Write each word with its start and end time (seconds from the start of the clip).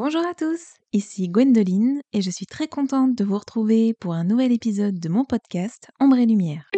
Bonjour 0.00 0.24
à 0.24 0.32
tous, 0.32 0.74
ici 0.92 1.28
Gwendoline 1.28 2.02
et 2.12 2.22
je 2.22 2.30
suis 2.30 2.46
très 2.46 2.68
contente 2.68 3.16
de 3.16 3.24
vous 3.24 3.36
retrouver 3.36 3.94
pour 3.94 4.14
un 4.14 4.22
nouvel 4.22 4.52
épisode 4.52 5.00
de 5.00 5.08
mon 5.08 5.24
podcast 5.24 5.88
Ombre 5.98 6.18
et 6.18 6.26
Lumière. 6.26 6.70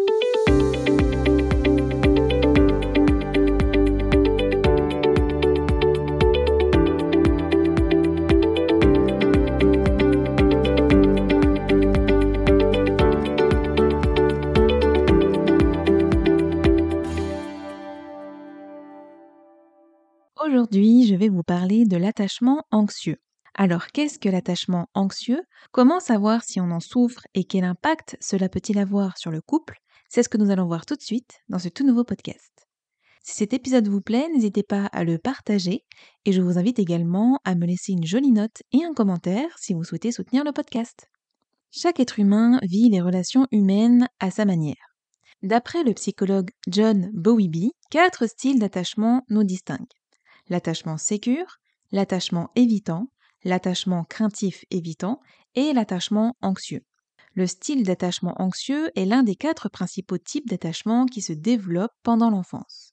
Aujourd'hui, 20.71 21.05
je 21.05 21.16
vais 21.16 21.29
vous 21.29 21.43
parler 21.43 21.84
de 21.84 21.96
l'attachement 21.96 22.62
anxieux. 22.70 23.16
Alors, 23.57 23.89
qu'est-ce 23.89 24.20
que 24.20 24.29
l'attachement 24.29 24.87
anxieux? 24.95 25.42
Comment 25.73 25.98
savoir 25.98 26.45
si 26.45 26.61
on 26.61 26.70
en 26.70 26.78
souffre 26.78 27.23
et 27.34 27.42
quel 27.42 27.65
impact 27.65 28.16
cela 28.20 28.48
peut-il 28.48 28.78
avoir 28.78 29.19
sur 29.19 29.33
le 29.33 29.41
couple? 29.41 29.78
C'est 30.09 30.23
ce 30.23 30.28
que 30.28 30.38
nous 30.38 30.52
allons 30.52 30.69
voir 30.69 30.87
tout 30.87 30.95
de 30.95 31.02
suite 31.02 31.41
dans 31.48 31.59
ce 31.59 31.69
tout 31.69 31.84
nouveau 31.84 32.05
podcast. 32.05 32.69
Si 33.25 33.34
cet 33.34 33.52
épisode 33.52 33.88
vous 33.88 34.01
plaît, 34.01 34.28
n'hésitez 34.33 34.62
pas 34.62 34.87
à 34.92 35.02
le 35.02 35.19
partager 35.19 35.83
et 36.25 36.30
je 36.30 36.41
vous 36.41 36.56
invite 36.56 36.78
également 36.78 37.41
à 37.45 37.56
me 37.56 37.66
laisser 37.66 37.91
une 37.91 38.06
jolie 38.06 38.30
note 38.30 38.62
et 38.70 38.84
un 38.84 38.95
commentaire 38.95 39.50
si 39.59 39.75
vous 39.75 39.83
souhaitez 39.83 40.12
soutenir 40.12 40.45
le 40.45 40.52
podcast. 40.52 41.09
Chaque 41.73 41.98
être 41.98 42.20
humain 42.20 42.61
vit 42.62 42.91
les 42.91 43.00
relations 43.00 43.48
humaines 43.50 44.06
à 44.20 44.30
sa 44.30 44.45
manière. 44.45 44.95
D'après 45.42 45.83
le 45.83 45.95
psychologue 45.95 46.50
John 46.69 47.11
Bowlby, 47.12 47.73
quatre 47.91 48.28
styles 48.28 48.61
d'attachement 48.61 49.25
nous 49.30 49.42
distinguent 49.42 49.99
l'attachement 50.50 50.98
sécure, 50.98 51.59
l'attachement 51.92 52.50
évitant, 52.56 53.10
l'attachement 53.45 54.04
craintif 54.04 54.64
évitant 54.70 55.20
et 55.54 55.72
l'attachement 55.72 56.34
anxieux. 56.42 56.84
Le 57.34 57.47
style 57.47 57.84
d'attachement 57.84 58.34
anxieux 58.38 58.91
est 58.97 59.05
l'un 59.05 59.22
des 59.22 59.36
quatre 59.36 59.69
principaux 59.69 60.19
types 60.19 60.48
d'attachement 60.48 61.06
qui 61.06 61.22
se 61.22 61.33
développent 61.33 61.97
pendant 62.02 62.28
l'enfance. 62.28 62.92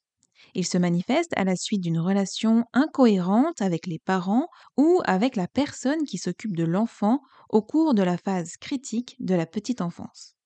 Il 0.54 0.66
se 0.66 0.78
manifeste 0.78 1.34
à 1.36 1.44
la 1.44 1.56
suite 1.56 1.82
d'une 1.82 2.00
relation 2.00 2.66
incohérente 2.74 3.62
avec 3.62 3.88
les 3.88 4.00
parents 4.00 4.48
ou 4.78 5.02
avec 5.06 5.36
la 5.36 5.48
personne 5.48 6.04
qui 6.04 6.18
s'occupe 6.18 6.56
de 6.56 6.64
l'enfant 6.64 7.22
au 7.50 7.62
cours 7.62 7.94
de 7.94 8.04
la 8.04 8.18
phase 8.18 8.58
critique 8.58 9.16
de 9.20 9.36
la 9.36 9.46
petite 9.46 9.82
enfance. 9.82 10.37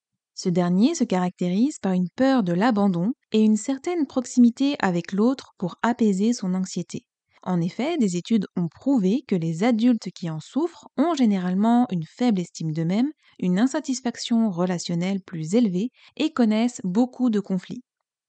Ce 0.44 0.50
dernier 0.50 0.96
se 0.96 1.04
caractérise 1.04 1.78
par 1.78 1.92
une 1.92 2.10
peur 2.16 2.42
de 2.42 2.52
l'abandon 2.52 3.12
et 3.32 3.42
une 3.42 3.58
certaine 3.58 4.08
proximité 4.08 4.76
avec 4.80 5.12
l'autre 5.12 5.54
pour 5.60 5.76
apaiser 5.84 6.34
son 6.34 6.56
anxiété. 6.56 7.06
En 7.44 7.62
effet, 7.62 8.00
des 8.00 8.18
études 8.18 8.48
ont 8.58 8.68
prouvé 8.68 9.22
que 9.28 9.36
les 9.36 9.64
adultes 9.64 10.10
qui 10.16 10.32
en 10.32 10.40
souffrent 10.40 10.88
ont 10.98 11.14
généralement 11.14 11.86
une 11.92 12.06
faible 12.06 12.40
estime 12.42 12.72
d'eux-mêmes, 12.72 13.12
une 13.38 13.60
insatisfaction 13.60 14.50
relationnelle 14.50 15.22
plus 15.22 15.54
élevée 15.54 15.92
et 16.18 16.34
connaissent 16.34 16.82
beaucoup 16.84 17.30
de 17.30 17.40
conflits. 17.40 17.84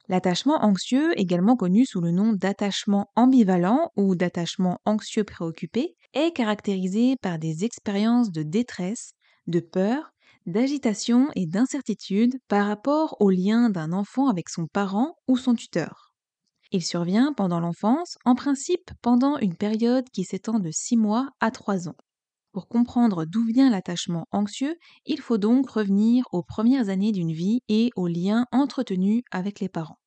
L'attachement 0.07 0.63
anxieux, 0.63 1.19
également 1.19 1.57
connu 1.57 1.87
sous 1.87 2.03
le 2.03 2.11
nom 2.11 2.35
d'attachement 2.35 3.07
ambivalent 3.17 3.89
ou 3.97 4.17
d'attachement 4.17 4.77
anxieux 4.85 5.25
préoccupé, 5.25 5.97
est 6.13 6.37
caractérisé 6.37 7.17
par 7.23 7.39
des 7.39 7.65
expériences 7.65 8.31
de 8.33 8.43
détresse, 8.43 9.13
de 9.47 9.61
peur, 9.61 10.13
d'agitation 10.47 11.29
et 11.35 11.47
d'incertitude 11.47 12.39
par 12.49 12.67
rapport 12.67 13.17
au 13.21 13.31
lien 13.31 13.71
d'un 13.71 13.93
enfant 13.93 14.29
avec 14.29 14.49
son 14.49 14.67
parent 14.67 15.17
ou 15.29 15.37
son 15.37 15.55
tuteur. 15.55 16.13
Il 16.73 16.83
survient 16.83 17.33
pendant 17.35 17.61
l'enfance, 17.61 18.17
en 18.25 18.35
principe 18.35 18.91
pendant 19.03 19.39
une 19.39 19.57
période 19.57 20.09
qui 20.11 20.25
s'étend 20.25 20.59
de 20.59 20.71
6 20.71 20.97
mois 20.97 21.29
à 21.41 21.51
3 21.51 21.89
ans. 21.89 21.97
Pour 22.53 22.69
comprendre 22.69 23.25
d'où 23.25 23.45
vient 23.45 23.71
l'attachement 23.71 24.27
anxieux, 24.31 24.77
il 25.07 25.21
faut 25.21 25.39
donc 25.39 25.71
revenir 25.71 26.25
aux 26.33 26.43
premières 26.43 26.89
années 26.89 27.13
d'une 27.13 27.33
vie 27.33 27.61
et 27.69 27.91
aux 27.97 28.09
liens 28.09 28.47
entretenus 28.53 29.23
avec 29.31 29.61
les 29.61 29.69
parents. 29.69 30.02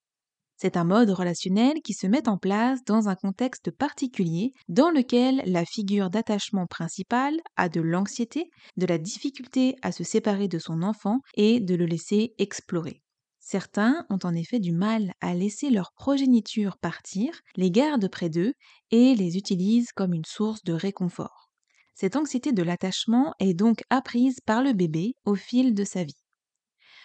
C'est 0.58 0.78
un 0.78 0.86
mode 0.86 1.10
relationnel 1.10 1.82
qui 1.84 1.94
se 1.94 2.08
met 2.08 2.30
en 2.30 2.38
place 2.38 2.84
dans 2.86 3.10
un 3.10 3.16
contexte 3.16 3.72
particulier 3.72 4.54
dans 4.70 4.90
lequel 4.90 5.42
la 5.46 5.66
figure 5.66 6.10
d'attachement 6.10 6.66
principale 6.66 7.42
a 7.58 7.68
de 7.68 7.82
l'anxiété, 7.82 8.50
de 8.78 8.86
la 8.86 8.98
difficulté 8.98 9.76
à 9.82 9.92
se 9.92 10.06
séparer 10.06 10.48
de 10.48 10.60
son 10.60 10.82
enfant 10.82 11.20
et 11.36 11.60
de 11.60 11.76
le 11.76 11.86
laisser 11.86 12.34
explorer. 12.38 13.02
Certains 13.42 14.06
ont 14.10 14.20
en 14.24 14.34
effet 14.34 14.60
du 14.60 14.72
mal 14.72 15.12
à 15.22 15.36
laisser 15.36 15.70
leur 15.70 15.92
progéniture 15.94 16.78
partir, 16.78 17.42
les 17.58 17.70
gardent 17.70 18.10
près 18.10 18.30
d'eux 18.30 18.54
et 18.92 19.14
les 19.14 19.38
utilisent 19.38 19.92
comme 19.92 20.14
une 20.14 20.26
source 20.26 20.64
de 20.64 20.74
réconfort. 20.74 21.52
Cette 21.94 22.16
anxiété 22.16 22.54
de 22.54 22.64
l'attachement 22.64 23.34
est 23.40 23.54
donc 23.54 23.84
apprise 23.90 24.40
par 24.46 24.64
le 24.64 24.74
bébé 24.74 25.16
au 25.26 25.36
fil 25.36 25.74
de 25.74 25.84
sa 25.84 26.04
vie. 26.04 26.25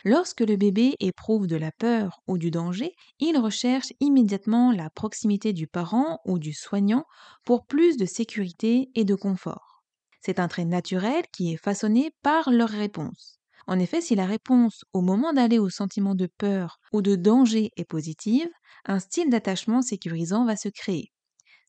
Lorsque 0.04 0.40
le 0.40 0.56
bébé 0.56 0.94
éprouve 1.00 1.46
de 1.46 1.56
la 1.56 1.72
peur 1.72 2.20
ou 2.26 2.38
du 2.38 2.50
danger, 2.50 2.92
il 3.18 3.36
recherche 3.38 3.92
immédiatement 4.00 4.72
la 4.72 4.90
proximité 4.90 5.52
du 5.52 5.66
parent 5.66 6.20
ou 6.24 6.38
du 6.38 6.52
soignant 6.52 7.04
pour 7.44 7.66
plus 7.66 7.96
de 7.96 8.06
sécurité 8.06 8.90
et 8.94 9.04
de 9.04 9.14
confort. 9.14 9.82
C'est 10.20 10.38
un 10.38 10.48
trait 10.48 10.64
naturel 10.64 11.24
qui 11.32 11.52
est 11.52 11.56
façonné 11.62 12.12
par 12.22 12.50
leur 12.50 12.68
réponse. 12.68 13.38
En 13.66 13.78
effet, 13.78 14.00
si 14.00 14.14
la 14.14 14.26
réponse 14.26 14.84
au 14.92 15.00
moment 15.02 15.32
d'aller 15.32 15.58
au 15.58 15.68
sentiment 15.70 16.14
de 16.14 16.26
peur 16.26 16.78
ou 16.92 17.02
de 17.02 17.14
danger 17.14 17.70
est 17.76 17.84
positive, 17.84 18.48
un 18.86 18.98
style 19.00 19.30
d'attachement 19.30 19.82
sécurisant 19.82 20.44
va 20.44 20.56
se 20.56 20.68
créer. 20.68 21.12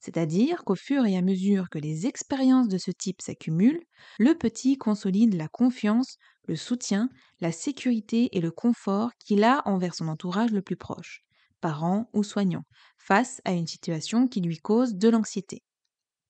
C'est-à-dire 0.02 0.64
qu'au 0.66 0.76
fur 0.76 1.06
et 1.06 1.16
à 1.16 1.22
mesure 1.22 1.70
que 1.70 1.78
les 1.80 2.08
expériences 2.08 2.68
de 2.68 2.78
ce 2.78 2.92
type 2.92 3.22
s'accumulent, 3.22 3.84
le 4.20 4.34
petit 4.36 4.78
consolide 4.78 5.36
la 5.36 5.48
confiance, 5.48 6.18
le 6.48 6.56
soutien, 6.56 7.10
la 7.40 7.52
sécurité 7.52 8.30
et 8.38 8.42
le 8.42 8.52
confort 8.52 9.12
qu'il 9.20 9.44
a 9.44 9.62
envers 9.68 9.96
son 9.96 10.08
entourage 10.08 10.52
le 10.52 10.62
plus 10.62 10.76
proche, 10.78 11.22
parents 11.62 12.10
ou 12.14 12.24
soignants, 12.24 12.66
face 12.98 13.42
à 13.46 13.54
une 13.54 13.68
situation 13.68 14.28
qui 14.28 14.42
lui 14.42 14.58
cause 14.58 14.96
de 14.96 15.10
l'anxiété. 15.10 15.64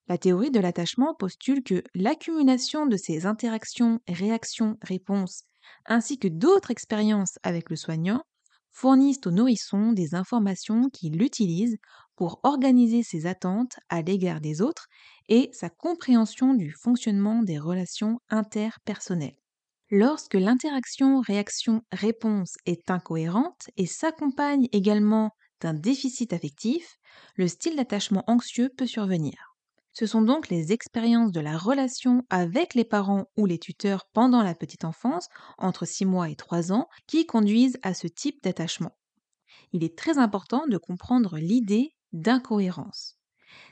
La 0.08 0.18
théorie 0.20 0.52
de 0.52 0.60
l'attachement 0.60 1.16
postule 1.16 1.64
que 1.64 1.84
l'accumulation 1.96 2.86
de 2.86 2.98
ces 2.98 3.26
interactions, 3.26 4.00
réactions, 4.08 4.78
réponses 4.84 5.44
ainsi 5.86 6.20
que 6.20 6.28
d'autres 6.28 6.70
expériences 6.72 7.40
avec 7.44 7.70
le 7.72 7.76
soignant, 7.76 8.22
fournissent 8.70 9.26
au 9.26 9.32
nourrisson 9.32 9.92
des 9.94 10.14
informations 10.16 10.90
qu'il 10.90 11.22
utilise 11.24 11.78
pour 12.16 12.40
organiser 12.44 13.02
ses 13.04 13.26
attentes 13.26 13.80
à 13.90 14.02
l'égard 14.04 14.40
des 14.42 14.62
autres 14.62 14.88
et 15.30 15.50
sa 15.54 15.70
compréhension 15.72 16.54
du 16.54 16.72
fonctionnement 16.72 17.42
des 17.44 17.58
relations 17.60 18.20
interpersonnelles. 18.30 19.38
Lorsque 19.94 20.36
l'interaction 20.36 21.20
réaction-réponse 21.20 22.56
est 22.66 22.90
incohérente 22.90 23.70
et 23.76 23.86
s'accompagne 23.86 24.70
également 24.72 25.32
d'un 25.60 25.74
déficit 25.74 26.32
affectif, 26.32 26.96
le 27.36 27.50
style 27.50 27.76
d'attachement 27.76 28.24
anxieux 28.28 28.70
peut 28.78 28.88
survenir. 28.88 29.58
Ce 29.92 30.06
sont 30.06 30.22
donc 30.22 30.48
les 30.48 30.72
expériences 30.72 31.34
de 31.34 31.42
la 31.42 31.58
relation 31.58 32.24
avec 32.30 32.74
les 32.74 32.86
parents 32.86 33.26
ou 33.36 33.46
les 33.46 33.60
tuteurs 33.60 34.06
pendant 34.14 34.44
la 34.44 34.56
petite 34.56 34.86
enfance, 34.86 35.28
entre 35.58 35.86
6 35.86 36.06
mois 36.06 36.30
et 36.30 36.38
3 36.38 36.72
ans, 36.72 36.88
qui 37.06 37.26
conduisent 37.26 37.78
à 37.84 37.94
ce 37.94 38.08
type 38.08 38.42
d'attachement. 38.44 38.96
Il 39.74 39.84
est 39.84 39.98
très 39.98 40.18
important 40.18 40.68
de 40.68 40.78
comprendre 40.78 41.38
l'idée 41.38 41.90
d'incohérence. 42.14 43.21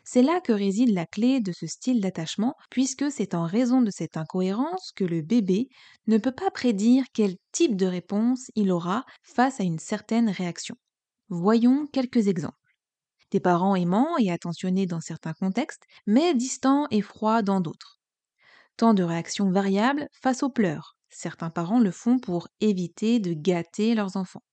C'est 0.03 0.21
là 0.23 0.41
que 0.41 0.51
réside 0.51 0.89
la 0.93 1.05
clé 1.05 1.39
de 1.39 1.51
ce 1.51 1.67
style 1.67 2.01
d'attachement, 2.01 2.55
puisque 2.69 3.11
c'est 3.11 3.35
en 3.35 3.45
raison 3.45 3.81
de 3.81 3.91
cette 3.91 4.17
incohérence 4.17 4.91
que 4.95 5.03
le 5.03 5.21
bébé 5.21 5.69
ne 6.07 6.17
peut 6.17 6.31
pas 6.33 6.51
prédire 6.51 7.05
quel 7.13 7.35
type 7.51 7.75
de 7.75 7.85
réponse 7.85 8.51
il 8.55 8.71
aura 8.71 9.05
face 9.23 9.59
à 9.59 9.63
une 9.63 9.79
certaine 9.79 10.29
réaction. 10.29 10.75
Voyons 11.29 11.87
quelques 11.87 12.27
exemples 12.27 12.55
des 13.31 13.39
parents 13.39 13.75
aimants 13.75 14.17
et 14.19 14.31
attentionnés 14.31 14.85
dans 14.85 15.01
certains 15.01 15.33
contextes, 15.33 15.83
mais 16.05 16.33
distants 16.35 16.87
et 16.91 17.01
froids 17.01 17.41
dans 17.41 17.61
d'autres. 17.61 17.99
Tant 18.77 18.93
de 18.95 19.03
réactions 19.03 19.51
variables 19.51 20.07
face 20.21 20.43
aux 20.43 20.49
pleurs. 20.49 20.95
Certains 21.09 21.51
parents 21.51 21.79
le 21.79 21.91
font 21.91 22.19
pour 22.19 22.47
éviter 22.61 23.19
de 23.19 23.33
gâter 23.33 23.95
leurs 23.95 24.17
enfants. 24.17 24.43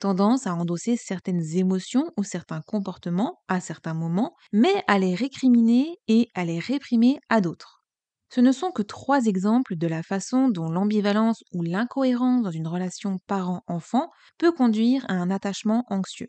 Tendance 0.00 0.46
à 0.46 0.54
endosser 0.54 0.96
certaines 0.96 1.56
émotions 1.56 2.10
ou 2.16 2.22
certains 2.24 2.60
comportements 2.62 3.40
à 3.48 3.60
certains 3.60 3.94
moments, 3.94 4.34
mais 4.52 4.82
à 4.86 4.98
les 4.98 5.14
récriminer 5.14 5.96
et 6.08 6.28
à 6.34 6.44
les 6.44 6.58
réprimer 6.58 7.18
à 7.28 7.40
d'autres. 7.40 7.84
Ce 8.30 8.40
ne 8.40 8.52
sont 8.52 8.70
que 8.72 8.82
trois 8.82 9.24
exemples 9.26 9.76
de 9.76 9.86
la 9.86 10.02
façon 10.02 10.48
dont 10.48 10.68
l'ambivalence 10.68 11.42
ou 11.52 11.62
l'incohérence 11.62 12.42
dans 12.42 12.50
une 12.50 12.66
relation 12.68 13.18
parent-enfant 13.26 14.10
peut 14.38 14.52
conduire 14.52 15.04
à 15.08 15.14
un 15.14 15.30
attachement 15.30 15.84
anxieux. 15.88 16.28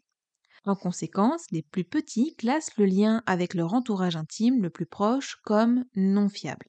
En 0.66 0.76
conséquence, 0.76 1.46
les 1.52 1.64
plus 1.64 1.86
petits 1.86 2.36
classent 2.36 2.78
le 2.78 2.86
lien 2.86 3.24
avec 3.26 3.54
leur 3.56 3.74
entourage 3.74 4.16
intime 4.18 4.62
le 4.62 4.70
plus 4.70 4.86
proche 4.88 5.38
comme 5.44 5.86
non 5.96 6.30
fiable. 6.30 6.68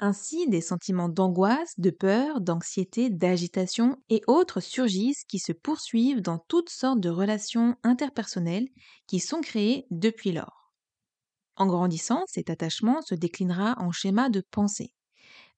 Ainsi, 0.00 0.48
des 0.48 0.60
sentiments 0.60 1.08
d'angoisse, 1.08 1.74
de 1.78 1.90
peur, 1.90 2.40
d'anxiété, 2.40 3.10
d'agitation 3.10 3.96
et 4.08 4.22
autres 4.26 4.60
surgissent 4.60 5.24
qui 5.24 5.38
se 5.38 5.52
poursuivent 5.52 6.20
dans 6.20 6.38
toutes 6.38 6.70
sortes 6.70 7.00
de 7.00 7.08
relations 7.10 7.76
interpersonnelles 7.84 8.68
qui 9.06 9.18
sont 9.20 9.40
créées 9.40 9.86
depuis 9.90 10.32
lors. 10.32 10.72
En 11.56 11.66
grandissant, 11.66 12.24
cet 12.26 12.50
attachement 12.50 13.02
se 13.02 13.14
déclinera 13.14 13.74
en 13.78 13.92
schéma 13.92 14.30
de 14.30 14.42
pensée. 14.50 14.94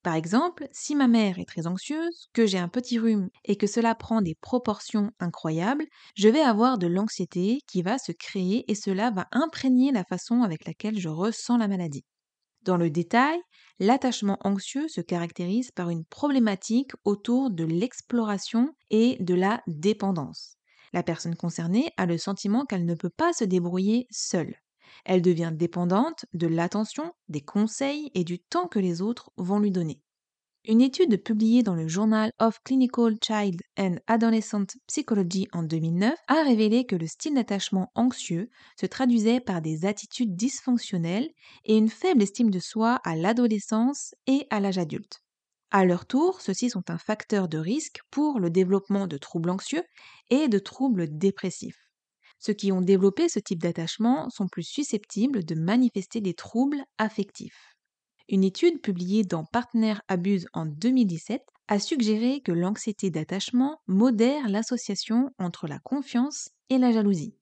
Par 0.02 0.14
exemple, 0.16 0.68
si 0.72 0.94
ma 0.96 1.08
mère 1.08 1.38
est 1.38 1.46
très 1.48 1.66
anxieuse, 1.66 2.28
que 2.34 2.46
j'ai 2.46 2.58
un 2.58 2.68
petit 2.68 2.98
rhume 2.98 3.30
et 3.44 3.56
que 3.56 3.66
cela 3.68 3.94
prend 3.94 4.22
des 4.22 4.36
proportions 4.36 5.12
incroyables, 5.20 5.86
je 6.16 6.28
vais 6.28 6.40
avoir 6.42 6.78
de 6.78 6.86
l'anxiété 6.88 7.60
qui 7.68 7.82
va 7.82 7.98
se 7.98 8.12
créer 8.12 8.70
et 8.70 8.74
cela 8.76 9.10
va 9.10 9.28
imprégner 9.32 9.92
la 9.92 10.04
façon 10.04 10.42
avec 10.42 10.66
laquelle 10.66 10.98
je 10.98 11.08
ressens 11.10 11.58
la 11.58 11.68
maladie. 11.68 12.04
Dans 12.62 12.76
le 12.76 12.90
détail, 12.90 13.38
l'attachement 13.78 14.38
anxieux 14.44 14.88
se 14.88 15.00
caractérise 15.00 15.70
par 15.70 15.88
une 15.88 16.04
problématique 16.04 16.92
autour 17.04 17.50
de 17.50 17.64
l'exploration 17.64 18.74
et 18.90 19.16
de 19.20 19.34
la 19.34 19.62
dépendance. 19.66 20.58
La 20.92 21.02
personne 21.02 21.36
concernée 21.36 21.92
a 21.96 22.06
le 22.06 22.18
sentiment 22.18 22.66
qu'elle 22.66 22.84
ne 22.84 22.94
peut 22.94 23.10
pas 23.10 23.32
se 23.32 23.44
débrouiller 23.44 24.06
seule. 24.10 24.56
Elle 25.04 25.22
devient 25.22 25.52
dépendante 25.54 26.26
de 26.34 26.46
l'attention, 26.46 27.12
des 27.28 27.40
conseils 27.40 28.10
et 28.14 28.24
du 28.24 28.38
temps 28.40 28.68
que 28.68 28.78
les 28.78 29.00
autres 29.00 29.30
vont 29.36 29.58
lui 29.58 29.70
donner. 29.70 30.02
Une 30.64 30.80
étude 30.80 31.22
publiée 31.22 31.62
dans 31.62 31.74
le 31.74 31.86
Journal 31.86 32.32
of 32.38 32.62
Clinical 32.64 33.14
Child 33.22 33.60
and 33.78 33.96
Adolescent 34.06 34.64
Psychology 34.86 35.48
en 35.52 35.62
2009 35.62 36.18
a 36.28 36.42
révélé 36.44 36.86
que 36.86 36.96
le 36.96 37.06
style 37.06 37.34
d'attachement 37.34 37.90
anxieux 37.94 38.48
se 38.78 38.86
traduisait 38.86 39.40
par 39.40 39.60
des 39.60 39.84
attitudes 39.84 40.36
dysfonctionnelles 40.36 41.28
et 41.64 41.76
une 41.76 41.90
faible 41.90 42.22
estime 42.22 42.50
de 42.50 42.58
soi 42.58 43.00
à 43.04 43.16
l'adolescence 43.16 44.14
et 44.26 44.46
à 44.48 44.60
l'âge 44.60 44.78
adulte. 44.78 45.20
À 45.70 45.84
leur 45.84 46.06
tour, 46.06 46.40
ceux-ci 46.40 46.70
sont 46.70 46.90
un 46.90 46.98
facteur 46.98 47.48
de 47.48 47.58
risque 47.58 48.00
pour 48.10 48.40
le 48.40 48.48
développement 48.50 49.06
de 49.06 49.18
troubles 49.18 49.50
anxieux 49.50 49.84
et 50.30 50.48
de 50.48 50.58
troubles 50.58 51.18
dépressifs. 51.18 51.90
Ceux 52.38 52.54
qui 52.54 52.72
ont 52.72 52.80
développé 52.82 53.28
ce 53.28 53.40
type 53.40 53.60
d'attachement 53.62 54.30
sont 54.30 54.48
plus 54.48 54.64
susceptibles 54.64 55.44
de 55.44 55.54
manifester 55.54 56.20
des 56.20 56.34
troubles 56.34 56.82
affectifs. 56.98 57.69
Une 58.32 58.44
étude 58.44 58.80
publiée 58.80 59.24
dans 59.24 59.44
Partner 59.44 59.94
Abuse 60.06 60.46
en 60.52 60.64
2017 60.64 61.42
a 61.66 61.80
suggéré 61.80 62.40
que 62.42 62.52
l'anxiété 62.52 63.10
d'attachement 63.10 63.80
modère 63.88 64.48
l'association 64.48 65.32
entre 65.40 65.66
la 65.66 65.80
confiance 65.80 66.50
et 66.68 66.78
la 66.78 66.92
jalousie. 66.92 67.34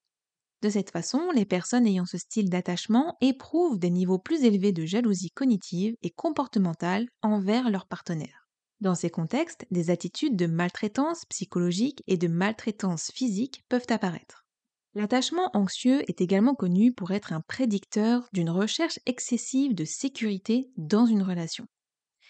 De 0.63 0.71
cette 0.71 0.91
façon, 0.91 1.31
les 1.35 1.45
personnes 1.45 1.87
ayant 1.87 2.07
ce 2.07 2.17
style 2.17 2.49
d'attachement 2.49 3.19
éprouvent 3.21 3.79
des 3.79 3.91
niveaux 3.91 4.19
plus 4.19 4.45
élevés 4.45 4.73
de 4.73 4.87
jalousie 4.87 5.31
cognitive 5.31 5.95
et 6.01 6.09
comportementale 6.09 7.07
envers 7.21 7.69
leur 7.69 7.87
partenaire. 7.87 8.49
Dans 8.81 8.95
ces 8.95 9.11
contextes, 9.11 9.67
des 9.71 9.91
attitudes 9.91 10.37
de 10.37 10.47
maltraitance 10.47 11.27
psychologique 11.27 12.03
et 12.07 12.17
de 12.17 12.29
maltraitance 12.29 13.11
physique 13.13 13.63
peuvent 13.69 13.87
apparaître. 13.91 14.48
L'attachement 14.99 15.49
anxieux 15.55 16.03
est 16.11 16.21
également 16.21 16.57
connu 16.57 16.93
pour 16.93 17.13
être 17.13 17.33
un 17.33 17.41
prédicteur 17.41 18.29
d'une 18.33 18.51
recherche 18.51 18.99
excessive 19.07 19.73
de 19.73 19.85
sécurité 19.85 20.73
dans 20.77 21.07
une 21.07 21.23
relation. 21.23 21.67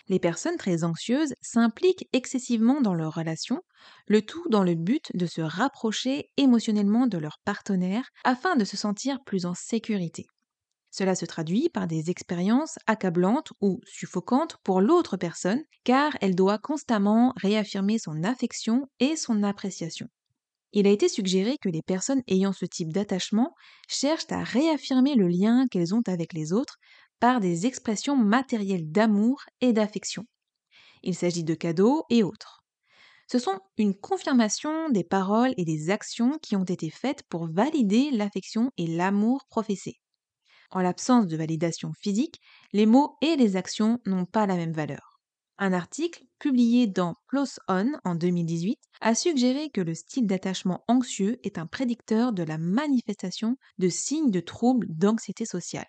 Les 0.09 0.19
personnes 0.19 0.59
très 0.59 0.85
anxieuses 0.85 1.33
s'impliquent 1.41 2.07
excessivement 2.13 2.83
dans 2.83 2.93
leur 2.93 3.15
relation, 3.15 3.63
le 4.07 4.21
tout 4.21 4.45
dans 4.51 4.65
le 4.65 4.75
but 4.75 5.11
de 5.15 5.25
se 5.25 5.41
rapprocher 5.41 6.31
émotionnellement 6.37 7.07
de 7.07 7.17
leur 7.17 7.39
partenaire 7.47 8.11
afin 8.23 8.55
de 8.55 8.67
se 8.67 8.77
sentir 8.77 9.25
plus 9.25 9.47
en 9.47 9.55
sécurité. 9.55 10.27
Cela 10.91 11.15
se 11.15 11.25
traduit 11.25 11.71
par 11.71 11.87
des 11.87 12.11
expériences 12.11 12.79
accablantes 12.87 13.55
ou 13.63 13.81
suffocantes 13.87 14.59
pour 14.63 14.83
l'autre 14.83 15.17
personne 15.17 15.63
car 15.85 16.13
elle 16.21 16.35
doit 16.35 16.59
constamment 16.59 17.33
réaffirmer 17.39 17.99
son 17.99 18.25
affection 18.25 18.89
et 19.01 19.17
son 19.17 19.43
appréciation. 19.43 20.09
Il 20.73 20.87
a 20.87 20.91
été 20.91 21.09
suggéré 21.09 21.57
que 21.59 21.69
les 21.69 21.83
personnes 21.83 22.23
ayant 22.27 22.53
ce 22.53 22.65
type 22.67 22.93
d'attachement 22.93 23.55
cherchent 23.89 24.31
à 24.31 24.43
réaffirmer 24.45 25.15
le 25.15 25.29
lien 25.29 25.67
qu'elles 25.71 25.95
ont 25.95 26.03
avec 26.07 26.33
les 26.33 26.53
autres 26.53 26.79
par 27.21 27.41
des 27.41 27.67
expressions 27.67 28.17
matérielles 28.17 28.91
d'amour 28.91 29.43
et 29.61 29.73
d'affection. 29.73 30.25
Il 31.03 31.15
s'agit 31.15 31.45
de 31.45 31.55
cadeaux 31.55 32.05
et 32.11 32.23
autres. 32.23 32.65
Ce 33.31 33.39
sont 33.39 33.61
une 33.79 33.95
confirmation 33.95 34.91
des 34.91 35.05
paroles 35.05 35.55
et 35.57 35.65
des 35.65 35.91
actions 35.91 36.39
qui 36.43 36.57
ont 36.57 36.65
été 36.65 36.91
faites 36.91 37.23
pour 37.29 37.47
valider 37.51 38.11
l'affection 38.11 38.71
et 38.77 38.87
l'amour 38.87 39.47
professés. 39.49 40.01
En 40.71 40.81
l'absence 40.81 41.27
de 41.27 41.37
validation 41.37 41.93
physique, 42.01 42.41
les 42.73 42.87
mots 42.87 43.17
et 43.23 43.37
les 43.37 43.57
actions 43.57 44.01
n'ont 44.07 44.27
pas 44.27 44.47
la 44.47 44.57
même 44.57 44.73
valeur. 44.73 45.08
Un 45.59 45.73
article 45.73 46.25
publié 46.41 46.87
dans 46.89 47.15
PLOS 47.29 47.59
ON 47.69 47.93
en 48.05 48.15
2018 48.17 48.81
a 49.01 49.15
suggéré 49.15 49.71
que 49.71 49.81
le 49.81 49.95
style 49.95 50.27
d'attachement 50.27 50.85
anxieux 50.89 51.39
est 51.45 51.59
un 51.59 51.67
prédicteur 51.67 52.33
de 52.33 52.43
la 52.43 52.59
manifestation 52.59 53.57
de 53.79 53.89
signes 53.89 54.31
de 54.33 54.41
troubles 54.41 54.87
d'anxiété 54.89 55.45
sociale. 55.45 55.87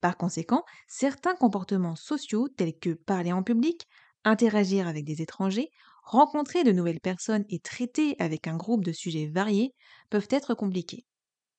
Par 0.00 0.16
conséquent, 0.16 0.64
certains 0.88 1.34
comportements 1.36 1.96
sociaux 1.96 2.48
tels 2.48 2.78
que 2.78 2.90
parler 2.90 3.32
en 3.32 3.42
public, 3.44 3.86
interagir 4.24 4.88
avec 4.88 5.04
des 5.04 5.22
étrangers, 5.22 5.70
rencontrer 6.04 6.64
de 6.64 6.72
nouvelles 6.72 7.00
personnes 7.00 7.44
et 7.48 7.60
traiter 7.60 8.16
avec 8.18 8.46
un 8.48 8.56
groupe 8.56 8.84
de 8.84 8.92
sujets 8.92 9.26
variés 9.26 9.74
peuvent 10.10 10.28
être 10.30 10.54
compliqués. 10.54 11.06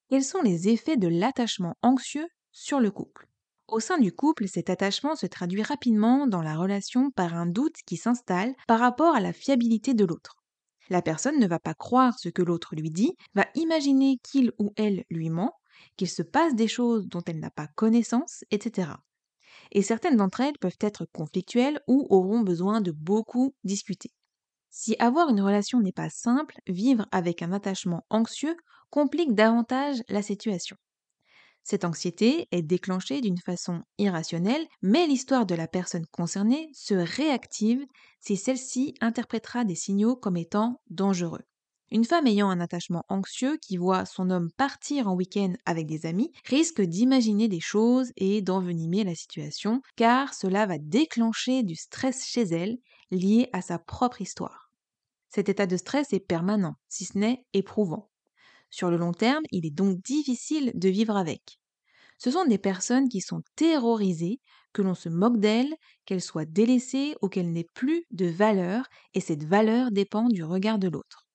Quels 0.09 0.25
sont 0.25 0.41
les 0.41 0.69
effets 0.69 0.97
de 0.97 1.07
l'attachement 1.09 1.75
anxieux 1.83 2.27
sur 2.51 2.79
le 2.79 2.91
couple? 2.91 3.27
Au 3.73 3.79
sein 3.79 3.97
du 3.97 4.11
couple, 4.11 4.47
cet 4.47 4.69
attachement 4.69 5.15
se 5.15 5.25
traduit 5.25 5.63
rapidement 5.63 6.27
dans 6.27 6.41
la 6.41 6.55
relation 6.55 7.11
par 7.11 7.35
un 7.35 7.45
doute 7.45 7.77
qui 7.85 7.97
s'installe 7.97 8.53
par 8.67 8.79
rapport 8.79 9.15
à 9.15 9.19
la 9.19 9.33
fiabilité 9.33 9.93
de 9.93 10.05
l'autre. 10.05 10.35
La 10.89 11.01
personne 11.01 11.39
ne 11.39 11.47
va 11.47 11.59
pas 11.59 11.73
croire 11.73 12.17
ce 12.19 12.29
que 12.29 12.41
l'autre 12.41 12.75
lui 12.75 12.89
dit, 12.89 13.13
va 13.35 13.45
imaginer 13.55 14.17
qu'il 14.23 14.51
ou 14.59 14.73
elle 14.75 15.03
lui 15.09 15.29
ment, 15.29 15.53
qu'il 15.97 16.09
se 16.09 16.23
passe 16.23 16.55
des 16.55 16.67
choses 16.67 17.07
dont 17.07 17.21
elle 17.25 17.39
n'a 17.39 17.51
pas 17.51 17.67
connaissance, 17.67 18.43
etc. 18.51 18.91
Et 19.71 19.81
certaines 19.83 20.17
d'entre 20.17 20.41
elles 20.41 20.57
peuvent 20.59 20.77
être 20.81 21.05
conflictuelles 21.05 21.81
ou 21.87 22.07
auront 22.09 22.41
besoin 22.41 22.81
de 22.81 22.91
beaucoup 22.91 23.55
discuter. 23.63 24.11
Si 24.71 24.95
avoir 24.99 25.29
une 25.29 25.41
relation 25.41 25.79
n'est 25.81 25.91
pas 25.91 26.09
simple, 26.09 26.59
vivre 26.67 27.07
avec 27.11 27.41
un 27.41 27.51
attachement 27.53 28.05
anxieux 28.09 28.55
complique 28.89 29.35
davantage 29.35 30.01
la 30.09 30.21
situation. 30.21 30.77
Cette 31.63 31.85
anxiété 31.85 32.47
est 32.51 32.61
déclenchée 32.63 33.21
d'une 33.21 33.37
façon 33.37 33.83
irrationnelle, 33.97 34.65
mais 34.81 35.07
l'histoire 35.07 35.45
de 35.45 35.55
la 35.55 35.67
personne 35.67 36.05
concernée 36.07 36.69
se 36.73 36.95
réactive 36.95 37.85
si 38.19 38.37
celle-ci 38.37 38.95
interprétera 39.01 39.65
des 39.65 39.75
signaux 39.75 40.15
comme 40.15 40.37
étant 40.37 40.81
dangereux. 40.89 41.43
Une 41.91 42.05
femme 42.05 42.27
ayant 42.27 42.49
un 42.49 42.59
attachement 42.59 43.03
anxieux 43.09 43.57
qui 43.57 43.77
voit 43.77 44.05
son 44.05 44.29
homme 44.29 44.51
partir 44.57 45.07
en 45.07 45.15
week-end 45.15 45.53
avec 45.65 45.87
des 45.87 46.05
amis 46.05 46.31
risque 46.45 46.81
d'imaginer 46.81 47.47
des 47.47 47.59
choses 47.59 48.11
et 48.15 48.41
d'envenimer 48.41 49.03
la 49.03 49.15
situation, 49.15 49.81
car 49.95 50.33
cela 50.35 50.67
va 50.67 50.77
déclencher 50.77 51.63
du 51.63 51.75
stress 51.75 52.27
chez 52.27 52.43
elle 52.43 52.77
lié 53.09 53.49
à 53.53 53.61
sa 53.61 53.79
propre 53.79 54.21
histoire. 54.21 54.71
Cet 55.29 55.49
état 55.49 55.65
de 55.65 55.77
stress 55.77 56.13
est 56.13 56.19
permanent, 56.19 56.75
si 56.89 57.05
ce 57.05 57.17
n'est 57.17 57.45
éprouvant. 57.53 58.08
Sur 58.69 58.89
le 58.91 58.97
long 58.97 59.13
terme, 59.13 59.43
il 59.51 59.65
est 59.65 59.71
donc 59.75 60.01
difficile 60.03 60.71
de 60.75 60.89
vivre 60.89 61.15
avec. 61.17 61.59
Ce 62.19 62.31
sont 62.31 62.45
des 62.45 62.57
personnes 62.59 63.09
qui 63.09 63.21
sont 63.21 63.41
terrorisées, 63.55 64.39
que 64.73 64.81
l'on 64.83 64.95
se 64.95 65.09
moque 65.09 65.39
d'elles, 65.39 65.75
qu'elles 66.05 66.21
soient 66.21 66.45
délaissées 66.45 67.15
ou 67.21 67.29
qu'elles 67.29 67.51
n'aient 67.51 67.67
plus 67.73 68.05
de 68.11 68.27
valeur, 68.27 68.87
et 69.13 69.21
cette 69.21 69.43
valeur 69.43 69.91
dépend 69.91 70.27
du 70.29 70.43
regard 70.43 70.79
de 70.79 70.89
l'autre. 70.89 71.27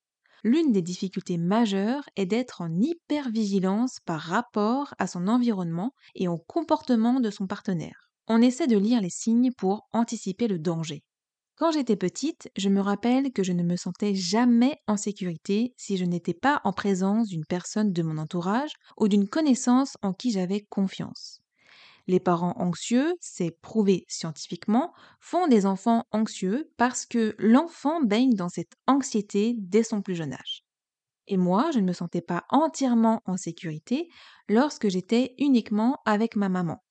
L'une 0.44 0.72
des 0.72 0.82
difficultés 0.82 1.38
majeures 1.38 2.04
est 2.16 2.26
d'être 2.26 2.60
en 2.62 2.70
hypervigilance 2.80 3.98
par 4.04 4.20
rapport 4.20 4.94
à 4.98 5.06
son 5.08 5.28
environnement 5.28 5.92
et 6.14 6.28
au 6.28 6.38
comportement 6.38 7.20
de 7.20 7.30
son 7.30 7.46
partenaire. 7.46 8.10
On 8.28 8.40
essaie 8.42 8.66
de 8.68 8.78
lire 8.78 9.00
les 9.00 9.10
signes 9.10 9.52
pour 9.52 9.88
anticiper 9.92 10.48
le 10.48 10.58
danger. 10.60 11.02
Quand 11.56 11.70
j'étais 11.70 11.96
petite, 11.96 12.50
je 12.56 12.68
me 12.68 12.80
rappelle 12.80 13.32
que 13.32 13.42
je 13.44 13.52
ne 13.52 13.62
me 13.62 13.76
sentais 13.76 14.14
jamais 14.14 14.78
en 14.88 14.96
sécurité 14.96 15.72
si 15.76 15.96
je 15.96 16.04
n'étais 16.04 16.34
pas 16.34 16.60
en 16.64 16.72
présence 16.72 17.28
d'une 17.28 17.44
personne 17.44 17.92
de 17.92 18.02
mon 18.02 18.18
entourage 18.18 18.72
ou 18.98 19.06
d'une 19.08 19.28
connaissance 19.28 19.96
en 20.02 20.12
qui 20.12 20.32
j'avais 20.32 20.62
confiance. 20.62 21.40
Les 22.08 22.20
parents 22.20 22.54
anxieux, 22.58 23.14
c'est 23.20 23.52
prouvé 23.62 24.04
scientifiquement, 24.08 24.94
font 25.20 25.48
des 25.48 25.66
enfants 25.66 26.04
anxieux 26.12 26.70
parce 26.78 27.06
que 27.06 27.34
l'enfant 27.38 28.02
baigne 28.02 28.34
dans 28.34 28.50
cette 28.50 28.74
anxiété 28.86 29.56
dès 29.58 29.84
son 29.84 30.02
plus 30.02 30.16
jeune 30.16 30.34
âge. 30.34 30.64
Et 31.28 31.38
moi, 31.38 31.70
je 31.72 31.80
ne 31.80 31.86
me 31.86 31.94
sentais 31.94 32.22
pas 32.22 32.44
entièrement 32.50 33.22
en 33.26 33.38
sécurité 33.38 34.08
lorsque 34.48 34.88
j'étais 34.90 35.34
uniquement 35.38 35.98
avec 36.06 36.36
ma 36.36 36.50
maman. 36.50 36.83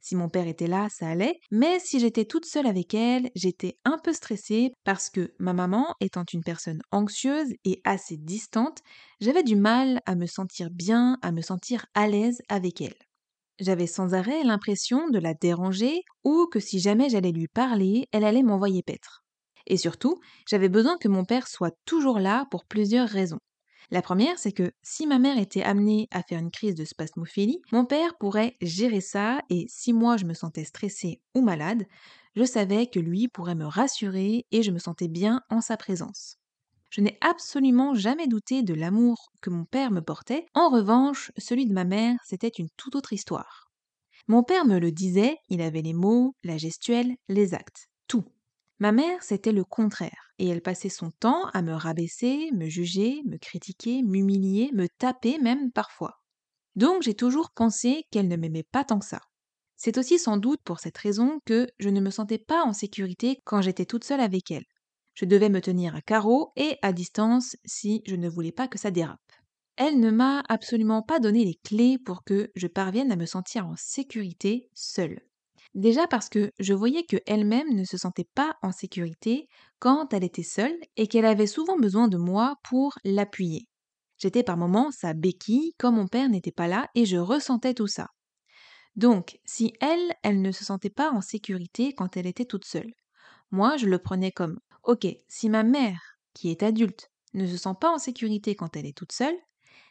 Si 0.00 0.16
mon 0.16 0.28
père 0.28 0.46
était 0.46 0.66
là, 0.68 0.88
ça 0.90 1.08
allait, 1.08 1.38
mais 1.50 1.78
si 1.80 2.00
j'étais 2.00 2.24
toute 2.24 2.46
seule 2.46 2.66
avec 2.66 2.94
elle, 2.94 3.30
j'étais 3.34 3.78
un 3.84 3.98
peu 3.98 4.12
stressée 4.12 4.72
parce 4.84 5.10
que 5.10 5.34
ma 5.38 5.52
maman, 5.52 5.94
étant 6.00 6.24
une 6.32 6.42
personne 6.44 6.80
anxieuse 6.92 7.52
et 7.64 7.80
assez 7.84 8.16
distante, 8.16 8.78
j'avais 9.20 9.42
du 9.42 9.56
mal 9.56 10.00
à 10.06 10.14
me 10.14 10.26
sentir 10.26 10.70
bien, 10.70 11.18
à 11.22 11.32
me 11.32 11.42
sentir 11.42 11.86
à 11.94 12.06
l'aise 12.08 12.40
avec 12.48 12.80
elle. 12.80 12.96
J'avais 13.60 13.88
sans 13.88 14.14
arrêt 14.14 14.44
l'impression 14.44 15.08
de 15.10 15.18
la 15.18 15.34
déranger 15.34 16.02
ou 16.24 16.46
que 16.46 16.60
si 16.60 16.78
jamais 16.78 17.08
j'allais 17.08 17.32
lui 17.32 17.48
parler, 17.48 18.06
elle 18.12 18.24
allait 18.24 18.44
m'envoyer 18.44 18.82
paître. 18.84 19.24
Et 19.66 19.76
surtout, 19.76 20.20
j'avais 20.48 20.68
besoin 20.68 20.96
que 20.98 21.08
mon 21.08 21.24
père 21.24 21.48
soit 21.48 21.76
toujours 21.84 22.20
là 22.20 22.46
pour 22.50 22.64
plusieurs 22.66 23.08
raisons. 23.08 23.40
La 23.90 24.02
première, 24.02 24.38
c'est 24.38 24.52
que 24.52 24.72
si 24.82 25.06
ma 25.06 25.18
mère 25.18 25.38
était 25.38 25.62
amenée 25.62 26.08
à 26.10 26.22
faire 26.22 26.38
une 26.38 26.50
crise 26.50 26.74
de 26.74 26.84
spasmophilie, 26.84 27.62
mon 27.72 27.86
père 27.86 28.18
pourrait 28.18 28.56
gérer 28.60 29.00
ça 29.00 29.40
et 29.48 29.66
si 29.68 29.94
moi 29.94 30.18
je 30.18 30.26
me 30.26 30.34
sentais 30.34 30.64
stressée 30.64 31.22
ou 31.34 31.40
malade, 31.40 31.86
je 32.36 32.44
savais 32.44 32.86
que 32.86 33.00
lui 33.00 33.28
pourrait 33.28 33.54
me 33.54 33.64
rassurer 33.64 34.46
et 34.52 34.62
je 34.62 34.70
me 34.70 34.78
sentais 34.78 35.08
bien 35.08 35.42
en 35.48 35.62
sa 35.62 35.78
présence. 35.78 36.36
Je 36.90 37.00
n'ai 37.00 37.18
absolument 37.20 37.94
jamais 37.94 38.26
douté 38.26 38.62
de 38.62 38.74
l'amour 38.74 39.32
que 39.40 39.50
mon 39.50 39.64
père 39.64 39.90
me 39.90 40.00
portait. 40.00 40.46
En 40.54 40.68
revanche, 40.68 41.32
celui 41.38 41.66
de 41.66 41.72
ma 41.72 41.84
mère, 41.84 42.16
c'était 42.24 42.48
une 42.48 42.70
toute 42.76 42.94
autre 42.94 43.12
histoire. 43.12 43.70
Mon 44.26 44.42
père 44.42 44.66
me 44.66 44.78
le 44.78 44.92
disait, 44.92 45.38
il 45.48 45.62
avait 45.62 45.82
les 45.82 45.94
mots, 45.94 46.34
la 46.44 46.58
gestuelle, 46.58 47.16
les 47.28 47.54
actes, 47.54 47.88
tout. 48.06 48.24
Ma 48.78 48.92
mère, 48.92 49.22
c'était 49.22 49.52
le 49.52 49.64
contraire, 49.64 50.27
et 50.38 50.48
elle 50.48 50.62
passait 50.62 50.88
son 50.88 51.10
temps 51.10 51.46
à 51.52 51.62
me 51.62 51.72
rabaisser, 51.72 52.50
me 52.52 52.68
juger, 52.68 53.22
me 53.26 53.36
critiquer, 53.36 54.02
m'humilier, 54.02 54.70
me 54.72 54.88
taper 54.88 55.38
même 55.38 55.70
parfois. 55.72 56.20
Donc 56.76 57.02
j'ai 57.02 57.14
toujours 57.14 57.50
pensé 57.50 58.04
qu'elle 58.10 58.28
ne 58.28 58.36
m'aimait 58.36 58.62
pas 58.62 58.84
tant 58.84 58.98
que 58.98 59.06
ça. 59.06 59.20
C'est 59.76 59.98
aussi 59.98 60.18
sans 60.18 60.36
doute 60.36 60.60
pour 60.64 60.80
cette 60.80 60.98
raison 60.98 61.40
que 61.44 61.68
je 61.78 61.88
ne 61.88 62.00
me 62.00 62.10
sentais 62.10 62.38
pas 62.38 62.62
en 62.64 62.72
sécurité 62.72 63.40
quand 63.44 63.62
j'étais 63.62 63.86
toute 63.86 64.04
seule 64.04 64.20
avec 64.20 64.50
elle. 64.50 64.64
Je 65.14 65.24
devais 65.24 65.48
me 65.48 65.60
tenir 65.60 65.96
à 65.96 66.00
carreau 66.00 66.52
et 66.56 66.76
à 66.82 66.92
distance 66.92 67.56
si 67.64 68.02
je 68.06 68.14
ne 68.14 68.28
voulais 68.28 68.52
pas 68.52 68.68
que 68.68 68.78
ça 68.78 68.90
dérape. 68.90 69.20
Elle 69.76 70.00
ne 70.00 70.10
m'a 70.10 70.42
absolument 70.48 71.02
pas 71.02 71.20
donné 71.20 71.44
les 71.44 71.54
clés 71.54 71.98
pour 71.98 72.24
que 72.24 72.50
je 72.56 72.66
parvienne 72.66 73.12
à 73.12 73.16
me 73.16 73.26
sentir 73.26 73.66
en 73.66 73.74
sécurité 73.76 74.68
seule. 74.74 75.20
Déjà 75.74 76.06
parce 76.06 76.28
que 76.28 76.50
je 76.58 76.74
voyais 76.74 77.04
que 77.04 77.18
elle-même 77.26 77.74
ne 77.74 77.84
se 77.84 77.96
sentait 77.96 78.28
pas 78.34 78.56
en 78.62 78.72
sécurité 78.72 79.48
quand 79.78 80.12
elle 80.12 80.24
était 80.24 80.42
seule 80.42 80.76
et 80.96 81.06
qu'elle 81.06 81.26
avait 81.26 81.46
souvent 81.46 81.78
besoin 81.78 82.08
de 82.08 82.16
moi 82.16 82.56
pour 82.64 82.98
l'appuyer. 83.04 83.68
J'étais 84.18 84.42
par 84.42 84.56
moments 84.56 84.90
sa 84.90 85.14
béquille 85.14 85.74
quand 85.78 85.92
mon 85.92 86.08
père 86.08 86.28
n'était 86.28 86.52
pas 86.52 86.66
là 86.66 86.88
et 86.94 87.06
je 87.06 87.16
ressentais 87.16 87.74
tout 87.74 87.86
ça. 87.86 88.08
Donc, 88.96 89.38
si 89.44 89.72
elle, 89.80 90.14
elle 90.24 90.42
ne 90.42 90.50
se 90.50 90.64
sentait 90.64 90.90
pas 90.90 91.12
en 91.12 91.20
sécurité 91.20 91.92
quand 91.94 92.16
elle 92.16 92.26
était 92.26 92.44
toute 92.44 92.64
seule, 92.64 92.92
moi 93.50 93.76
je 93.76 93.86
le 93.86 93.98
prenais 93.98 94.32
comme 94.32 94.58
Ok, 94.82 95.06
si 95.28 95.48
ma 95.48 95.62
mère, 95.62 96.00
qui 96.34 96.50
est 96.50 96.62
adulte, 96.62 97.10
ne 97.34 97.46
se 97.46 97.56
sent 97.56 97.74
pas 97.80 97.92
en 97.92 97.98
sécurité 97.98 98.56
quand 98.56 98.74
elle 98.76 98.86
est 98.86 98.96
toute 98.96 99.12
seule, 99.12 99.36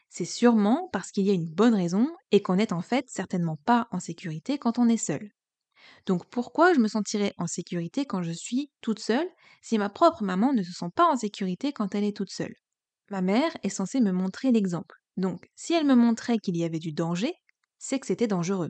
c'est 0.10 0.26
sûrement 0.26 0.90
parce 0.92 1.12
qu'il 1.12 1.26
y 1.26 1.30
a 1.30 1.34
une 1.34 1.50
bonne 1.50 1.76
raison 1.76 2.10
et 2.32 2.42
qu'on 2.42 2.56
n'est 2.56 2.74
en 2.74 2.82
fait 2.82 3.06
certainement 3.10 3.58
pas 3.66 3.88
en 3.92 4.00
sécurité 4.00 4.58
quand 4.58 4.80
on 4.80 4.90
est 4.90 4.98
seul. 4.98 5.32
Donc 6.06 6.26
pourquoi 6.30 6.74
je 6.74 6.80
me 6.80 6.88
sentirais 6.88 7.34
en 7.38 7.48
sécurité 7.48 8.06
quand 8.06 8.24
je 8.24 8.32
suis 8.32 8.72
toute 8.82 9.00
seule 9.00 9.28
si 9.62 9.78
ma 9.78 9.90
propre 9.90 10.24
maman 10.24 10.54
ne 10.54 10.64
se 10.64 10.72
sent 10.72 10.90
pas 10.96 11.06
en 11.06 11.16
sécurité 11.16 11.74
quand 11.74 11.96
elle 11.96 12.04
est 12.04 12.16
toute 12.16 12.32
seule? 12.32 12.54
Ma 13.10 13.22
mère 13.22 13.52
est 13.64 13.70
censée 13.70 14.02
me 14.02 14.12
montrer 14.12 14.52
l'exemple. 14.52 14.96
Donc 15.18 15.48
si 15.56 15.74
elle 15.74 15.86
me 15.86 15.96
montrait 15.96 16.38
qu'il 16.38 16.58
y 16.58 16.64
avait 16.64 16.80
du 16.80 16.92
danger, 16.92 17.34
c'est 17.78 18.00
que 18.00 18.08
c'était 18.08 18.28
dangereux. 18.28 18.70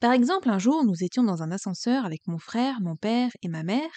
Par 0.00 0.12
exemple, 0.12 0.48
un 0.48 0.58
jour, 0.58 0.84
nous 0.84 1.02
étions 1.02 1.22
dans 1.24 1.42
un 1.42 1.50
ascenseur 1.50 2.06
avec 2.06 2.26
mon 2.26 2.38
frère, 2.38 2.80
mon 2.80 2.96
père 2.96 3.30
et 3.42 3.48
ma 3.48 3.62
mère, 3.62 3.90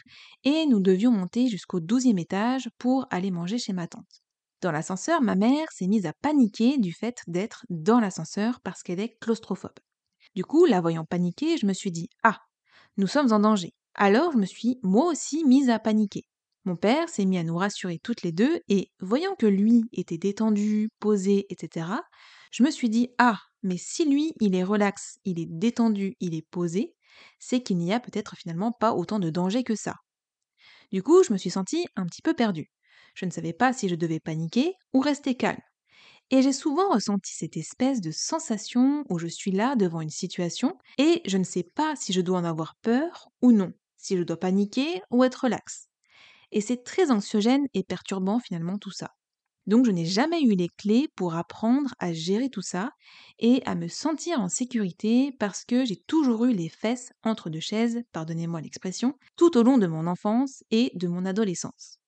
et 0.44 0.66
nous 0.66 0.80
devions 0.80 1.12
monter 1.12 1.48
jusqu'au 1.48 1.80
douzième 1.80 2.18
étage 2.18 2.70
pour 2.78 3.06
aller 3.10 3.32
manger 3.32 3.58
chez 3.58 3.74
ma 3.74 3.88
tante. 3.88 4.22
Dans 4.62 4.72
l'ascenseur, 4.72 5.22
ma 5.22 5.36
mère 5.36 5.68
s'est 5.72 5.88
mise 5.88 6.06
à 6.06 6.14
paniquer 6.22 6.78
du 6.78 6.94
fait 6.94 7.18
d'être 7.28 7.66
dans 7.70 8.00
l'ascenseur 8.00 8.60
parce 8.62 8.82
qu'elle 8.82 9.00
est 9.00 9.18
claustrophobe. 9.20 9.80
Du 10.36 10.44
coup, 10.44 10.66
la 10.66 10.82
voyant 10.82 11.06
paniquer, 11.06 11.58
je 11.58 11.66
me 11.66 11.74
suis 11.74 11.92
dit 11.92 12.10
Ah, 12.24 12.40
nous 12.98 13.08
sommes 13.08 13.32
en 13.32 13.40
danger. 13.40 13.74
Alors 13.96 14.32
je 14.32 14.38
me 14.38 14.46
suis 14.46 14.80
moi 14.84 15.08
aussi 15.08 15.44
mise 15.46 15.70
à 15.70 15.80
paniquer. 15.80 16.26
Mon 16.66 16.76
père 16.76 17.10
s'est 17.10 17.26
mis 17.26 17.38
à 17.38 17.44
nous 17.44 17.58
rassurer 17.58 18.00
toutes 18.00 18.22
les 18.22 18.32
deux 18.32 18.62
et, 18.70 18.92
voyant 19.00 19.36
que 19.36 19.46
lui 19.46 19.84
était 19.92 20.18
détendu, 20.18 20.90
posé, 21.00 21.46
etc., 21.50 21.88
je 22.52 22.64
me 22.64 22.72
suis 22.72 22.90
dit 22.90 23.10
Ah, 23.18 23.40
mais 23.64 23.78
si 23.78 24.06
lui, 24.06 24.34
il 24.40 24.56
est 24.56 24.64
relax, 24.64 25.18
il 25.26 25.40
est 25.40 25.48
détendu, 25.50 26.16
il 26.20 26.36
est 26.36 26.48
posé, 26.52 26.96
c'est 27.40 27.62
qu'il 27.62 27.78
n'y 27.78 27.92
a 27.92 28.00
peut-être 28.00 28.36
finalement 28.38 28.72
pas 28.72 28.94
autant 28.94 29.20
de 29.20 29.30
danger 29.30 29.64
que 29.64 29.76
ça. 29.76 29.96
Du 30.92 31.02
coup, 31.02 31.24
je 31.24 31.34
me 31.34 31.38
suis 31.38 31.50
sentie 31.50 31.86
un 31.96 32.06
petit 32.06 32.22
peu 32.22 32.34
perdue. 32.34 32.72
Je 33.16 33.26
ne 33.26 33.32
savais 33.32 33.54
pas 33.54 33.74
si 33.74 33.90
je 33.90 33.96
devais 33.96 34.20
paniquer 34.20 34.76
ou 34.94 35.00
rester 35.00 35.36
calme. 35.36 35.60
Et 36.34 36.42
j'ai 36.42 36.52
souvent 36.52 36.90
ressenti 36.90 37.32
cette 37.32 37.58
espèce 37.58 38.02
de 38.02 38.10
sensation 38.10 39.06
où 39.08 39.20
je 39.20 39.28
suis 39.28 39.52
là 39.52 39.76
devant 39.76 40.02
une 40.02 40.10
situation 40.10 40.76
et 40.98 41.22
je 41.26 41.38
ne 41.38 41.44
sais 41.44 41.62
pas 41.62 41.96
si 41.96 42.12
je 42.12 42.22
dois 42.22 42.40
en 42.40 42.44
avoir 42.44 42.76
peur 42.82 43.30
ou 43.44 43.52
non, 43.52 43.72
si 43.98 44.18
je 44.18 44.24
dois 44.24 44.40
paniquer 44.40 45.04
ou 45.12 45.24
être 45.24 45.44
relax. 45.44 45.90
Et 46.52 46.60
c'est 46.60 46.84
très 46.84 47.12
anxiogène 47.12 47.68
et 47.76 47.84
perturbant 47.84 48.40
finalement 48.40 48.80
tout 48.80 48.90
ça. 48.90 49.12
Donc 49.68 49.86
je 49.86 49.92
n'ai 49.92 50.08
jamais 50.08 50.42
eu 50.42 50.56
les 50.56 50.70
clés 50.70 51.08
pour 51.16 51.36
apprendre 51.36 51.94
à 52.00 52.14
gérer 52.14 52.50
tout 52.50 52.64
ça 52.64 52.90
et 53.38 53.62
à 53.68 53.76
me 53.76 53.88
sentir 53.88 54.42
en 54.42 54.50
sécurité 54.50 55.36
parce 55.38 55.64
que 55.64 55.86
j'ai 55.86 55.98
toujours 56.08 56.46
eu 56.46 56.52
les 56.52 56.70
fesses 56.70 57.14
entre 57.22 57.52
deux 57.52 57.60
chaises, 57.60 58.02
pardonnez-moi 58.12 58.60
l'expression, 58.60 59.14
tout 59.36 59.56
au 59.56 59.62
long 59.62 59.78
de 59.78 59.86
mon 59.86 60.08
enfance 60.08 60.64
et 60.72 60.90
de 60.96 61.08
mon 61.08 61.28
adolescence. 61.28 62.00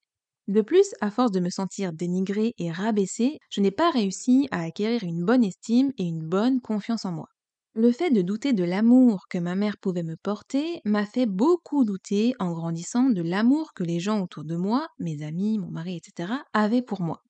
De 0.48 0.62
plus, 0.62 0.94
à 1.02 1.12
force 1.12 1.32
de 1.32 1.40
me 1.40 1.50
sentir 1.52 1.94
dénigrée 1.94 2.54
et 2.58 2.72
rabaissée, 2.72 3.40
je 3.52 3.62
n'ai 3.62 3.70
pas 3.72 3.92
réussi 3.92 4.48
à 4.52 4.62
acquérir 4.62 5.04
une 5.04 5.24
bonne 5.24 5.44
estime 5.44 5.92
et 6.00 6.04
une 6.04 6.28
bonne 6.28 6.62
confiance 6.62 7.06
en 7.06 7.12
moi. 7.12 7.28
Le 7.76 7.92
fait 7.92 8.10
de 8.10 8.22
douter 8.24 8.54
de 8.54 8.64
l'amour 8.64 9.28
que 9.30 9.38
ma 9.38 9.56
mère 9.56 9.78
pouvait 9.78 10.04
me 10.04 10.16
porter 10.16 10.82
m'a 10.86 11.06
fait 11.06 11.26
beaucoup 11.28 11.84
douter 11.86 12.34
en 12.40 12.54
grandissant 12.54 13.10
de 13.10 13.22
l'amour 13.22 13.74
que 13.74 13.84
les 13.84 14.00
gens 14.00 14.22
autour 14.22 14.46
de 14.46 14.56
moi, 14.56 14.88
mes 14.98 15.22
amis, 15.24 15.60
mon 15.60 15.70
mari, 15.70 15.98
etc., 15.98 16.34
avaient 16.54 16.82
pour 16.82 17.02
moi 17.02 17.22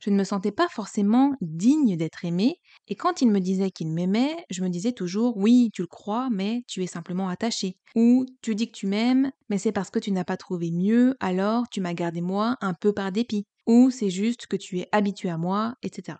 je 0.00 0.10
ne 0.10 0.16
me 0.16 0.24
sentais 0.24 0.52
pas 0.52 0.68
forcément 0.68 1.34
digne 1.40 1.96
d'être 1.96 2.24
aimée, 2.24 2.60
et 2.88 2.94
quand 2.94 3.22
il 3.22 3.30
me 3.30 3.40
disait 3.40 3.70
qu'il 3.70 3.88
m'aimait, 3.88 4.36
je 4.50 4.62
me 4.62 4.68
disais 4.68 4.92
toujours 4.92 5.36
oui, 5.36 5.70
tu 5.72 5.82
le 5.82 5.88
crois, 5.88 6.28
mais 6.30 6.62
tu 6.68 6.82
es 6.82 6.86
simplement 6.86 7.28
attaché. 7.28 7.76
Ou 7.94 8.26
tu 8.42 8.54
dis 8.54 8.70
que 8.70 8.76
tu 8.76 8.86
m'aimes, 8.86 9.30
mais 9.48 9.58
c'est 9.58 9.72
parce 9.72 9.90
que 9.90 9.98
tu 9.98 10.12
n'as 10.12 10.24
pas 10.24 10.36
trouvé 10.36 10.70
mieux, 10.70 11.16
alors 11.20 11.68
tu 11.70 11.80
m'as 11.80 11.94
gardé 11.94 12.20
moi 12.20 12.56
un 12.60 12.74
peu 12.74 12.92
par 12.92 13.12
dépit. 13.12 13.46
Ou 13.66 13.90
c'est 13.90 14.10
juste 14.10 14.46
que 14.46 14.56
tu 14.56 14.78
es 14.78 14.88
habitué 14.92 15.30
à 15.30 15.38
moi, 15.38 15.74
etc. 15.82 16.18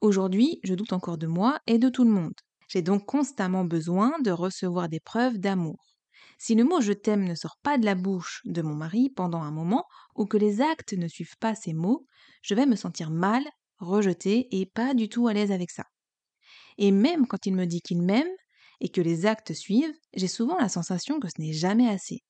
Aujourd'hui, 0.00 0.60
je 0.62 0.74
doute 0.74 0.92
encore 0.92 1.18
de 1.18 1.26
moi 1.26 1.58
et 1.66 1.78
de 1.78 1.88
tout 1.88 2.04
le 2.04 2.10
monde. 2.10 2.34
J'ai 2.68 2.82
donc 2.82 3.06
constamment 3.06 3.64
besoin 3.64 4.12
de 4.20 4.30
recevoir 4.30 4.88
des 4.88 5.00
preuves 5.00 5.38
d'amour. 5.38 5.93
Si 6.46 6.54
le 6.54 6.62
mot 6.62 6.82
je 6.82 6.92
t'aime 6.92 7.24
ne 7.24 7.34
sort 7.34 7.56
pas 7.62 7.78
de 7.78 7.86
la 7.86 7.94
bouche 7.94 8.42
de 8.44 8.60
mon 8.60 8.74
mari 8.74 9.08
pendant 9.08 9.40
un 9.40 9.50
moment, 9.50 9.86
ou 10.14 10.26
que 10.26 10.36
les 10.36 10.60
actes 10.60 10.92
ne 10.92 11.08
suivent 11.08 11.38
pas 11.38 11.54
ces 11.54 11.72
mots, 11.72 12.06
je 12.42 12.54
vais 12.54 12.66
me 12.66 12.76
sentir 12.76 13.10
mal, 13.10 13.42
rejetée 13.78 14.48
et 14.50 14.66
pas 14.66 14.92
du 14.92 15.08
tout 15.08 15.26
à 15.26 15.32
l'aise 15.32 15.52
avec 15.52 15.70
ça. 15.70 15.86
Et 16.76 16.90
même 16.90 17.26
quand 17.26 17.46
il 17.46 17.54
me 17.54 17.64
dit 17.64 17.80
qu'il 17.80 18.02
m'aime 18.02 18.28
et 18.80 18.90
que 18.90 19.00
les 19.00 19.24
actes 19.24 19.54
suivent, 19.54 19.94
j'ai 20.12 20.28
souvent 20.28 20.58
la 20.58 20.68
sensation 20.68 21.18
que 21.18 21.28
ce 21.28 21.40
n'est 21.40 21.54
jamais 21.54 21.88
assez. 21.88 22.22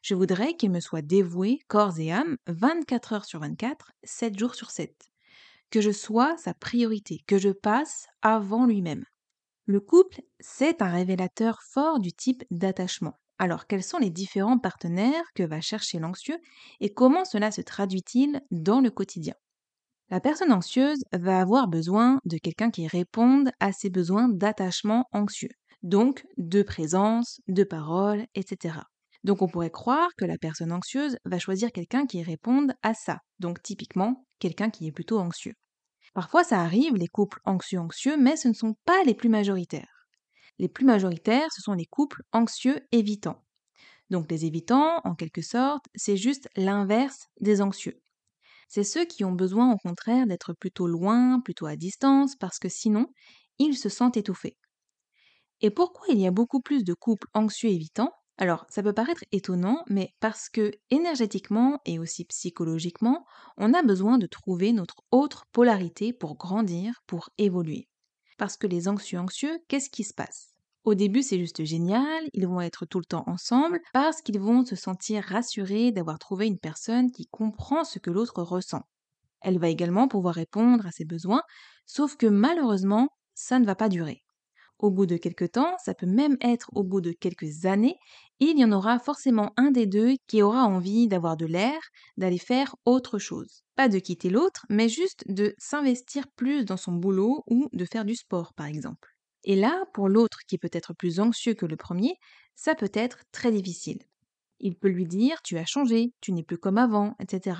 Je 0.00 0.14
voudrais 0.14 0.54
qu'il 0.54 0.70
me 0.70 0.80
soit 0.80 1.02
dévoué 1.02 1.58
corps 1.68 1.98
et 1.98 2.10
âme 2.10 2.38
24 2.46 3.12
heures 3.12 3.24
sur 3.26 3.40
24, 3.40 3.92
7 4.02 4.38
jours 4.38 4.54
sur 4.54 4.70
7. 4.70 4.96
Que 5.68 5.82
je 5.82 5.90
sois 5.90 6.38
sa 6.38 6.54
priorité, 6.54 7.22
que 7.26 7.36
je 7.36 7.50
passe 7.50 8.06
avant 8.22 8.64
lui-même. 8.64 9.04
Le 9.66 9.80
couple, 9.80 10.22
c'est 10.40 10.80
un 10.80 10.90
révélateur 10.90 11.60
fort 11.60 12.00
du 12.00 12.14
type 12.14 12.44
d'attachement. 12.50 13.18
Alors, 13.42 13.66
quels 13.66 13.82
sont 13.82 13.98
les 13.98 14.10
différents 14.10 14.60
partenaires 14.60 15.24
que 15.34 15.42
va 15.42 15.60
chercher 15.60 15.98
l'anxieux 15.98 16.38
et 16.78 16.94
comment 16.94 17.24
cela 17.24 17.50
se 17.50 17.60
traduit-il 17.60 18.40
dans 18.52 18.80
le 18.80 18.88
quotidien? 18.88 19.34
La 20.10 20.20
personne 20.20 20.52
anxieuse 20.52 21.02
va 21.12 21.40
avoir 21.40 21.66
besoin 21.66 22.20
de 22.24 22.38
quelqu'un 22.38 22.70
qui 22.70 22.86
réponde 22.86 23.50
à 23.58 23.72
ses 23.72 23.90
besoins 23.90 24.28
d'attachement 24.28 25.06
anxieux, 25.10 25.48
donc 25.82 26.24
de 26.36 26.62
présence, 26.62 27.40
de 27.48 27.64
parole, 27.64 28.26
etc. 28.36 28.76
Donc 29.24 29.42
on 29.42 29.48
pourrait 29.48 29.70
croire 29.70 30.10
que 30.16 30.24
la 30.24 30.38
personne 30.38 30.70
anxieuse 30.70 31.16
va 31.24 31.40
choisir 31.40 31.72
quelqu'un 31.72 32.06
qui 32.06 32.22
réponde 32.22 32.74
à 32.84 32.94
ça, 32.94 33.18
donc 33.40 33.60
typiquement 33.60 34.24
quelqu'un 34.38 34.70
qui 34.70 34.86
est 34.86 34.92
plutôt 34.92 35.18
anxieux. 35.18 35.54
Parfois 36.14 36.44
ça 36.44 36.60
arrive, 36.60 36.94
les 36.94 37.08
couples 37.08 37.40
anxieux-anxieux, 37.44 38.16
mais 38.16 38.36
ce 38.36 38.46
ne 38.46 38.54
sont 38.54 38.76
pas 38.84 39.02
les 39.04 39.14
plus 39.14 39.28
majoritaires. 39.28 39.91
Les 40.58 40.68
plus 40.68 40.84
majoritaires, 40.86 41.48
ce 41.54 41.60
sont 41.62 41.74
les 41.74 41.84
couples 41.86 42.22
anxieux 42.32 42.80
évitants. 42.92 43.44
Donc 44.10 44.30
les 44.30 44.46
évitants, 44.46 45.00
en 45.04 45.14
quelque 45.16 45.42
sorte, 45.42 45.86
c'est 45.94 46.16
juste 46.16 46.48
l'inverse 46.56 47.28
des 47.40 47.62
anxieux. 47.62 48.02
C'est 48.68 48.84
ceux 48.84 49.04
qui 49.06 49.24
ont 49.24 49.32
besoin 49.32 49.72
au 49.72 49.78
contraire 49.78 50.26
d'être 50.26 50.54
plutôt 50.54 50.88
loin, 50.88 51.40
plutôt 51.40 51.66
à 51.66 51.76
distance, 51.76 52.36
parce 52.36 52.58
que 52.58 52.68
sinon, 52.70 53.08
ils 53.58 53.76
se 53.76 53.88
sentent 53.90 54.16
étouffés. 54.18 54.58
Et 55.62 55.70
pourquoi 55.70 56.08
il 56.10 56.20
y 56.20 56.26
a 56.26 56.30
beaucoup 56.30 56.60
plus 56.60 56.84
de 56.84 56.92
couples 56.92 57.26
anxieux 57.32 57.70
évitants? 57.70 58.12
Alors, 58.38 58.66
ça 58.68 58.82
peut 58.82 58.92
paraître 58.92 59.24
étonnant, 59.32 59.82
mais 59.88 60.10
parce 60.20 60.48
que 60.50 60.72
énergétiquement 60.90 61.80
et 61.86 61.98
aussi 61.98 62.24
psychologiquement, 62.26 63.24
on 63.56 63.72
a 63.74 63.82
besoin 63.82 64.18
de 64.18 64.26
trouver 64.26 64.72
notre 64.72 65.02
autre 65.10 65.46
polarité 65.52 66.12
pour 66.12 66.36
grandir, 66.36 67.02
pour 67.06 67.30
évoluer. 67.38 67.88
Parce 68.42 68.56
que 68.56 68.66
les 68.66 68.88
anxieux 68.88 69.20
anxieux, 69.20 69.62
qu'est-ce 69.68 69.88
qui 69.88 70.02
se 70.02 70.12
passe? 70.12 70.48
Au 70.82 70.94
début, 70.94 71.22
c'est 71.22 71.38
juste 71.38 71.62
génial, 71.62 72.28
ils 72.32 72.48
vont 72.48 72.60
être 72.60 72.86
tout 72.86 72.98
le 72.98 73.04
temps 73.04 73.22
ensemble 73.28 73.80
parce 73.92 74.20
qu'ils 74.20 74.40
vont 74.40 74.64
se 74.64 74.74
sentir 74.74 75.22
rassurés 75.22 75.92
d'avoir 75.92 76.18
trouvé 76.18 76.48
une 76.48 76.58
personne 76.58 77.12
qui 77.12 77.28
comprend 77.28 77.84
ce 77.84 78.00
que 78.00 78.10
l'autre 78.10 78.42
ressent. 78.42 78.82
Elle 79.42 79.60
va 79.60 79.68
également 79.68 80.08
pouvoir 80.08 80.34
répondre 80.34 80.84
à 80.88 80.90
ses 80.90 81.04
besoins, 81.04 81.42
sauf 81.86 82.16
que 82.16 82.26
malheureusement, 82.26 83.10
ça 83.32 83.60
ne 83.60 83.64
va 83.64 83.76
pas 83.76 83.88
durer. 83.88 84.24
Au 84.82 84.90
bout 84.90 85.06
de 85.06 85.16
quelques 85.16 85.52
temps, 85.52 85.76
ça 85.82 85.94
peut 85.94 86.06
même 86.06 86.36
être 86.42 86.68
au 86.74 86.82
bout 86.82 87.00
de 87.00 87.12
quelques 87.12 87.64
années, 87.64 87.96
il 88.40 88.58
y 88.58 88.64
en 88.64 88.72
aura 88.72 88.98
forcément 88.98 89.52
un 89.56 89.70
des 89.70 89.86
deux 89.86 90.16
qui 90.26 90.42
aura 90.42 90.64
envie 90.64 91.06
d'avoir 91.06 91.36
de 91.36 91.46
l'air, 91.46 91.80
d'aller 92.16 92.38
faire 92.38 92.74
autre 92.84 93.18
chose. 93.18 93.62
Pas 93.76 93.88
de 93.88 94.00
quitter 94.00 94.28
l'autre, 94.28 94.66
mais 94.68 94.88
juste 94.88 95.22
de 95.28 95.54
s'investir 95.56 96.26
plus 96.34 96.64
dans 96.64 96.76
son 96.76 96.92
boulot 96.92 97.44
ou 97.46 97.68
de 97.72 97.84
faire 97.84 98.04
du 98.04 98.16
sport, 98.16 98.52
par 98.54 98.66
exemple. 98.66 99.08
Et 99.44 99.54
là, 99.54 99.84
pour 99.94 100.08
l'autre 100.08 100.40
qui 100.48 100.58
peut 100.58 100.70
être 100.72 100.94
plus 100.94 101.20
anxieux 101.20 101.54
que 101.54 101.66
le 101.66 101.76
premier, 101.76 102.16
ça 102.56 102.74
peut 102.74 102.90
être 102.92 103.20
très 103.30 103.52
difficile. 103.52 104.00
Il 104.58 104.76
peut 104.76 104.88
lui 104.88 105.06
dire 105.06 105.40
Tu 105.42 105.58
as 105.58 105.64
changé, 105.64 106.12
tu 106.20 106.32
n'es 106.32 106.42
plus 106.42 106.58
comme 106.58 106.78
avant, 106.78 107.14
etc. 107.20 107.56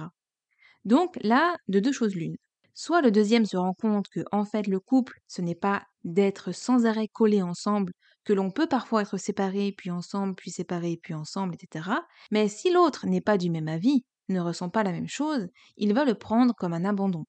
Donc 0.84 1.16
là, 1.22 1.56
de 1.68 1.78
deux 1.78 1.92
choses 1.92 2.16
l'une. 2.16 2.36
Soit 2.74 3.02
le 3.02 3.12
deuxième 3.12 3.44
se 3.44 3.56
rend 3.56 3.74
compte 3.74 4.08
que, 4.08 4.24
en 4.32 4.44
fait, 4.44 4.66
le 4.66 4.80
couple, 4.80 5.20
ce 5.28 5.42
n'est 5.42 5.54
pas 5.54 5.84
d'être 6.04 6.52
sans 6.52 6.86
arrêt 6.86 7.08
collés 7.08 7.42
ensemble, 7.42 7.92
que 8.24 8.32
l'on 8.32 8.50
peut 8.50 8.66
parfois 8.66 9.02
être 9.02 9.18
séparés, 9.18 9.74
puis 9.76 9.90
ensemble, 9.90 10.34
puis 10.34 10.50
séparés, 10.50 10.98
puis 11.02 11.14
ensemble, 11.14 11.54
etc. 11.54 11.90
Mais 12.30 12.48
si 12.48 12.72
l'autre 12.72 13.06
n'est 13.06 13.20
pas 13.20 13.38
du 13.38 13.50
même 13.50 13.68
avis, 13.68 14.04
ne 14.28 14.40
ressent 14.40 14.70
pas 14.70 14.82
la 14.82 14.92
même 14.92 15.08
chose, 15.08 15.48
il 15.76 15.92
va 15.94 16.04
le 16.04 16.14
prendre 16.14 16.54
comme 16.54 16.72
un 16.72 16.84
abandon. 16.84 17.24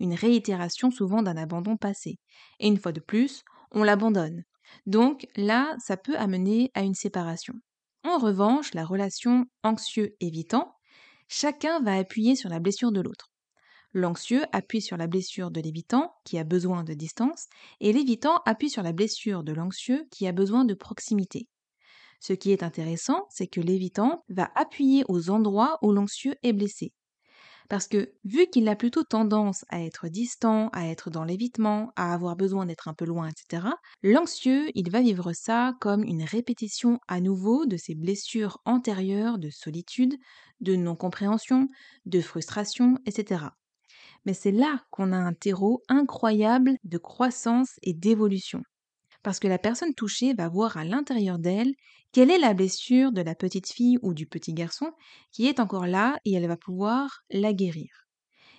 Une 0.00 0.14
réitération 0.14 0.90
souvent 0.90 1.22
d'un 1.22 1.36
abandon 1.36 1.76
passé. 1.76 2.18
Et 2.58 2.66
une 2.66 2.78
fois 2.78 2.92
de 2.92 3.00
plus, 3.00 3.42
on 3.70 3.84
l'abandonne. 3.84 4.42
Donc 4.86 5.26
là, 5.36 5.76
ça 5.78 5.96
peut 5.96 6.16
amener 6.16 6.70
à 6.74 6.82
une 6.82 6.94
séparation. 6.94 7.54
En 8.02 8.18
revanche, 8.18 8.74
la 8.74 8.84
relation 8.84 9.46
anxieux-évitant, 9.62 10.74
chacun 11.28 11.80
va 11.80 11.96
appuyer 11.96 12.36
sur 12.36 12.50
la 12.50 12.60
blessure 12.60 12.92
de 12.92 13.00
l'autre. 13.00 13.33
L'anxieux 13.96 14.42
appuie 14.50 14.82
sur 14.82 14.96
la 14.96 15.06
blessure 15.06 15.52
de 15.52 15.60
l'évitant, 15.60 16.16
qui 16.24 16.36
a 16.36 16.42
besoin 16.42 16.82
de 16.82 16.94
distance, 16.94 17.46
et 17.78 17.92
l'évitant 17.92 18.42
appuie 18.44 18.68
sur 18.68 18.82
la 18.82 18.92
blessure 18.92 19.44
de 19.44 19.52
l'anxieux, 19.52 20.08
qui 20.10 20.26
a 20.26 20.32
besoin 20.32 20.64
de 20.64 20.74
proximité. 20.74 21.46
Ce 22.18 22.32
qui 22.32 22.50
est 22.50 22.64
intéressant, 22.64 23.26
c'est 23.30 23.46
que 23.46 23.60
l'évitant 23.60 24.24
va 24.28 24.50
appuyer 24.56 25.04
aux 25.08 25.30
endroits 25.30 25.78
où 25.80 25.92
l'anxieux 25.92 26.34
est 26.42 26.52
blessé. 26.52 26.92
Parce 27.68 27.86
que, 27.86 28.12
vu 28.24 28.48
qu'il 28.48 28.68
a 28.68 28.74
plutôt 28.74 29.04
tendance 29.04 29.64
à 29.68 29.80
être 29.80 30.08
distant, 30.08 30.70
à 30.72 30.88
être 30.88 31.08
dans 31.08 31.22
l'évitement, 31.22 31.92
à 31.94 32.12
avoir 32.12 32.34
besoin 32.34 32.66
d'être 32.66 32.88
un 32.88 32.94
peu 32.94 33.04
loin, 33.04 33.28
etc., 33.28 33.68
l'anxieux, 34.02 34.70
il 34.74 34.90
va 34.90 35.02
vivre 35.02 35.32
ça 35.32 35.76
comme 35.80 36.02
une 36.02 36.24
répétition 36.24 36.98
à 37.06 37.20
nouveau 37.20 37.64
de 37.64 37.76
ses 37.76 37.94
blessures 37.94 38.58
antérieures 38.64 39.38
de 39.38 39.50
solitude, 39.50 40.16
de 40.60 40.74
non-compréhension, 40.74 41.68
de 42.06 42.20
frustration, 42.20 42.98
etc 43.06 43.46
mais 44.24 44.34
c'est 44.34 44.52
là 44.52 44.84
qu'on 44.90 45.12
a 45.12 45.16
un 45.16 45.34
terreau 45.34 45.82
incroyable 45.88 46.76
de 46.84 46.98
croissance 46.98 47.78
et 47.82 47.94
d'évolution. 47.94 48.62
Parce 49.22 49.40
que 49.40 49.48
la 49.48 49.58
personne 49.58 49.94
touchée 49.94 50.34
va 50.34 50.48
voir 50.48 50.76
à 50.76 50.84
l'intérieur 50.84 51.38
d'elle 51.38 51.74
quelle 52.12 52.30
est 52.30 52.38
la 52.38 52.54
blessure 52.54 53.12
de 53.12 53.22
la 53.22 53.34
petite 53.34 53.72
fille 53.72 53.98
ou 54.02 54.14
du 54.14 54.26
petit 54.26 54.54
garçon 54.54 54.92
qui 55.32 55.46
est 55.46 55.60
encore 55.60 55.86
là 55.86 56.18
et 56.24 56.32
elle 56.34 56.46
va 56.46 56.56
pouvoir 56.56 57.22
la 57.30 57.52
guérir. 57.52 58.06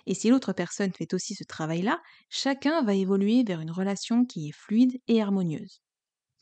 Et 0.06 0.14
si 0.14 0.28
l'autre 0.30 0.52
personne 0.52 0.92
fait 0.92 1.14
aussi 1.14 1.34
ce 1.34 1.44
travail-là, 1.44 2.00
chacun 2.30 2.82
va 2.82 2.94
évoluer 2.94 3.44
vers 3.44 3.60
une 3.60 3.70
relation 3.70 4.24
qui 4.24 4.48
est 4.48 4.52
fluide 4.52 5.00
et 5.08 5.22
harmonieuse. 5.22 5.80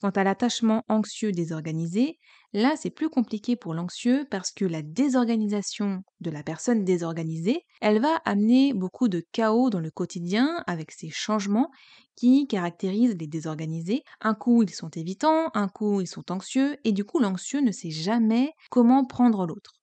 Quant 0.05 0.11
à 0.11 0.23
l'attachement 0.23 0.83
anxieux 0.91 1.33
désorganisé, 1.33 2.19
là 2.53 2.75
c'est 2.77 2.91
plus 2.91 3.09
compliqué 3.09 3.57
pour 3.57 3.73
l'anxieux 3.73 4.27
parce 4.31 4.53
que 4.53 4.67
la 4.67 4.83
désorganisation 4.83 6.03
de 6.21 6.31
la 6.31 6.43
personne 6.43 6.85
désorganisée, 6.85 7.63
elle 7.81 8.03
va 8.03 8.17
amener 8.27 8.75
beaucoup 8.75 9.09
de 9.09 9.25
chaos 9.33 9.71
dans 9.71 9.81
le 9.81 9.91
quotidien 9.91 10.63
avec 10.67 10.91
ces 10.91 11.09
changements 11.09 11.71
qui 12.17 12.47
caractérisent 12.47 13.17
les 13.19 13.27
désorganisés. 13.27 14.03
Un 14.21 14.35
coup 14.35 14.63
ils 14.63 14.75
sont 14.75 14.91
évitants, 14.91 15.49
un 15.55 15.69
coup 15.69 16.03
ils 16.03 16.07
sont 16.07 16.31
anxieux 16.31 16.77
et 16.85 16.93
du 16.93 17.07
coup 17.07 17.19
l'anxieux 17.19 17.63
ne 17.63 17.73
sait 17.73 17.91
jamais 17.91 18.53
comment 18.69 19.07
prendre 19.07 19.47
l'autre. 19.47 19.81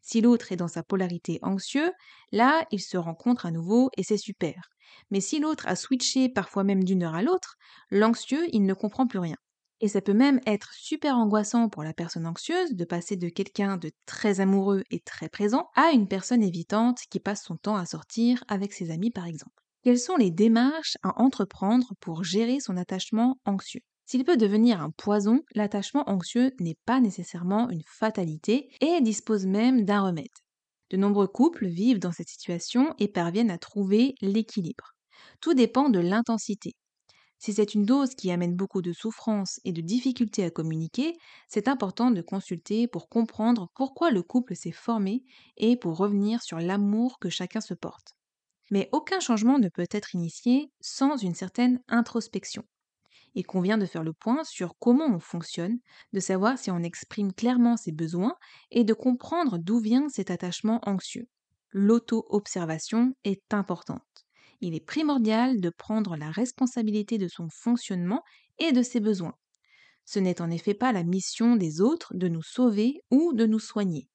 Si 0.00 0.20
l'autre 0.22 0.50
est 0.50 0.56
dans 0.56 0.66
sa 0.66 0.82
polarité 0.82 1.38
anxieux, 1.42 1.92
là, 2.32 2.66
il 2.72 2.80
se 2.80 2.96
rencontre 2.96 3.46
à 3.46 3.52
nouveau 3.52 3.90
et 3.96 4.02
c'est 4.02 4.16
super. 4.16 4.70
Mais 5.12 5.20
si 5.20 5.38
l'autre 5.38 5.68
a 5.68 5.76
switché 5.76 6.28
parfois 6.28 6.64
même 6.64 6.82
d'une 6.82 7.04
heure 7.04 7.14
à 7.14 7.22
l'autre, 7.22 7.54
l'anxieux, 7.92 8.48
il 8.52 8.66
ne 8.66 8.74
comprend 8.74 9.06
plus 9.06 9.20
rien. 9.20 9.36
Et 9.82 9.88
ça 9.88 10.00
peut 10.00 10.14
même 10.14 10.40
être 10.46 10.72
super 10.74 11.16
angoissant 11.16 11.68
pour 11.68 11.82
la 11.82 11.92
personne 11.92 12.26
anxieuse 12.26 12.74
de 12.74 12.84
passer 12.84 13.16
de 13.16 13.28
quelqu'un 13.28 13.76
de 13.76 13.90
très 14.06 14.38
amoureux 14.38 14.84
et 14.92 15.00
très 15.00 15.28
présent 15.28 15.68
à 15.74 15.90
une 15.90 16.06
personne 16.06 16.42
évitante 16.42 17.00
qui 17.10 17.18
passe 17.18 17.44
son 17.44 17.56
temps 17.56 17.74
à 17.74 17.84
sortir 17.84 18.44
avec 18.46 18.72
ses 18.72 18.92
amis 18.92 19.10
par 19.10 19.26
exemple. 19.26 19.60
Quelles 19.82 19.98
sont 19.98 20.16
les 20.16 20.30
démarches 20.30 20.96
à 21.02 21.20
entreprendre 21.20 21.94
pour 21.98 22.22
gérer 22.22 22.60
son 22.60 22.76
attachement 22.76 23.40
anxieux? 23.44 23.80
S'il 24.06 24.22
peut 24.24 24.36
devenir 24.36 24.80
un 24.80 24.90
poison, 24.90 25.40
l'attachement 25.56 26.08
anxieux 26.08 26.52
n'est 26.60 26.78
pas 26.86 27.00
nécessairement 27.00 27.68
une 27.68 27.82
fatalité 27.84 28.70
et 28.80 29.00
dispose 29.00 29.46
même 29.46 29.84
d'un 29.84 30.02
remède. 30.02 30.28
De 30.90 30.96
nombreux 30.96 31.26
couples 31.26 31.66
vivent 31.66 31.98
dans 31.98 32.12
cette 32.12 32.28
situation 32.28 32.94
et 33.00 33.08
parviennent 33.08 33.50
à 33.50 33.58
trouver 33.58 34.14
l'équilibre. 34.20 34.92
Tout 35.40 35.54
dépend 35.54 35.88
de 35.88 35.98
l'intensité. 35.98 36.76
Si 37.44 37.52
c'est 37.52 37.74
une 37.74 37.84
dose 37.84 38.14
qui 38.14 38.30
amène 38.30 38.54
beaucoup 38.54 38.82
de 38.82 38.92
souffrance 38.92 39.58
et 39.64 39.72
de 39.72 39.80
difficultés 39.80 40.44
à 40.44 40.50
communiquer, 40.52 41.18
c'est 41.48 41.66
important 41.66 42.12
de 42.12 42.22
consulter 42.22 42.86
pour 42.86 43.08
comprendre 43.08 43.68
pourquoi 43.74 44.12
le 44.12 44.22
couple 44.22 44.54
s'est 44.54 44.70
formé 44.70 45.24
et 45.56 45.76
pour 45.76 45.96
revenir 45.96 46.40
sur 46.40 46.60
l'amour 46.60 47.18
que 47.18 47.30
chacun 47.30 47.60
se 47.60 47.74
porte. 47.74 48.14
Mais 48.70 48.88
aucun 48.92 49.18
changement 49.18 49.58
ne 49.58 49.68
peut 49.68 49.88
être 49.90 50.14
initié 50.14 50.70
sans 50.80 51.16
une 51.16 51.34
certaine 51.34 51.82
introspection. 51.88 52.62
Il 53.34 53.44
convient 53.44 53.76
de 53.76 53.86
faire 53.86 54.04
le 54.04 54.12
point 54.12 54.44
sur 54.44 54.76
comment 54.78 55.12
on 55.12 55.18
fonctionne, 55.18 55.80
de 56.12 56.20
savoir 56.20 56.58
si 56.58 56.70
on 56.70 56.78
exprime 56.78 57.32
clairement 57.32 57.76
ses 57.76 57.90
besoins 57.90 58.36
et 58.70 58.84
de 58.84 58.94
comprendre 58.94 59.58
d'où 59.58 59.80
vient 59.80 60.08
cet 60.08 60.30
attachement 60.30 60.80
anxieux. 60.86 61.26
L'auto-observation 61.72 63.16
est 63.24 63.52
importante 63.52 64.28
il 64.62 64.74
est 64.74 64.80
primordial 64.86 65.60
de 65.60 65.68
prendre 65.70 66.16
la 66.16 66.30
responsabilité 66.30 67.18
de 67.18 67.28
son 67.28 67.48
fonctionnement 67.50 68.22
et 68.58 68.72
de 68.72 68.82
ses 68.82 69.00
besoins. 69.00 69.34
Ce 70.04 70.18
n'est 70.18 70.40
en 70.40 70.50
effet 70.50 70.74
pas 70.74 70.92
la 70.92 71.04
mission 71.04 71.56
des 71.56 71.80
autres 71.80 72.14
de 72.14 72.28
nous 72.28 72.42
sauver 72.42 73.02
ou 73.10 73.32
de 73.34 73.46
nous 73.46 73.58
soigner. 73.58 74.08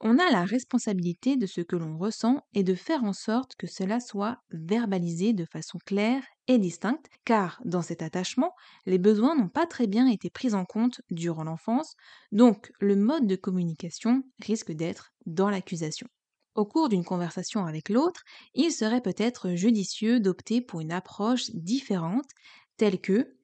On 0.00 0.18
a 0.18 0.30
la 0.30 0.44
responsabilité 0.44 1.36
de 1.36 1.46
ce 1.46 1.60
que 1.60 1.76
l'on 1.76 1.96
ressent 1.96 2.42
et 2.54 2.64
de 2.64 2.74
faire 2.74 3.04
en 3.04 3.12
sorte 3.12 3.54
que 3.56 3.68
cela 3.68 4.00
soit 4.00 4.38
verbalisé 4.50 5.32
de 5.32 5.44
façon 5.44 5.78
claire 5.86 6.24
et 6.48 6.58
distincte, 6.58 7.06
car 7.24 7.60
dans 7.64 7.82
cet 7.82 8.02
attachement, 8.02 8.52
les 8.84 8.98
besoins 8.98 9.36
n'ont 9.36 9.48
pas 9.48 9.66
très 9.66 9.86
bien 9.86 10.08
été 10.08 10.28
pris 10.28 10.54
en 10.54 10.64
compte 10.64 11.00
durant 11.10 11.44
l'enfance, 11.44 11.94
donc 12.32 12.72
le 12.80 12.96
mode 12.96 13.28
de 13.28 13.36
communication 13.36 14.24
risque 14.40 14.72
d'être 14.72 15.12
dans 15.24 15.50
l'accusation. 15.50 16.08
Au 16.54 16.64
cours 16.66 16.88
d'une 16.88 17.04
conversation 17.04 17.66
avec 17.66 17.88
l'autre, 17.90 18.22
il 18.54 18.72
serait 18.72 19.00
peut-être 19.02 19.54
judicieux 19.54 20.18
d'opter 20.20 20.60
pour 20.62 20.80
une 20.80 20.92
approche 20.92 21.50
différente, 21.50 22.30
telle 22.78 23.00
que 23.00 23.36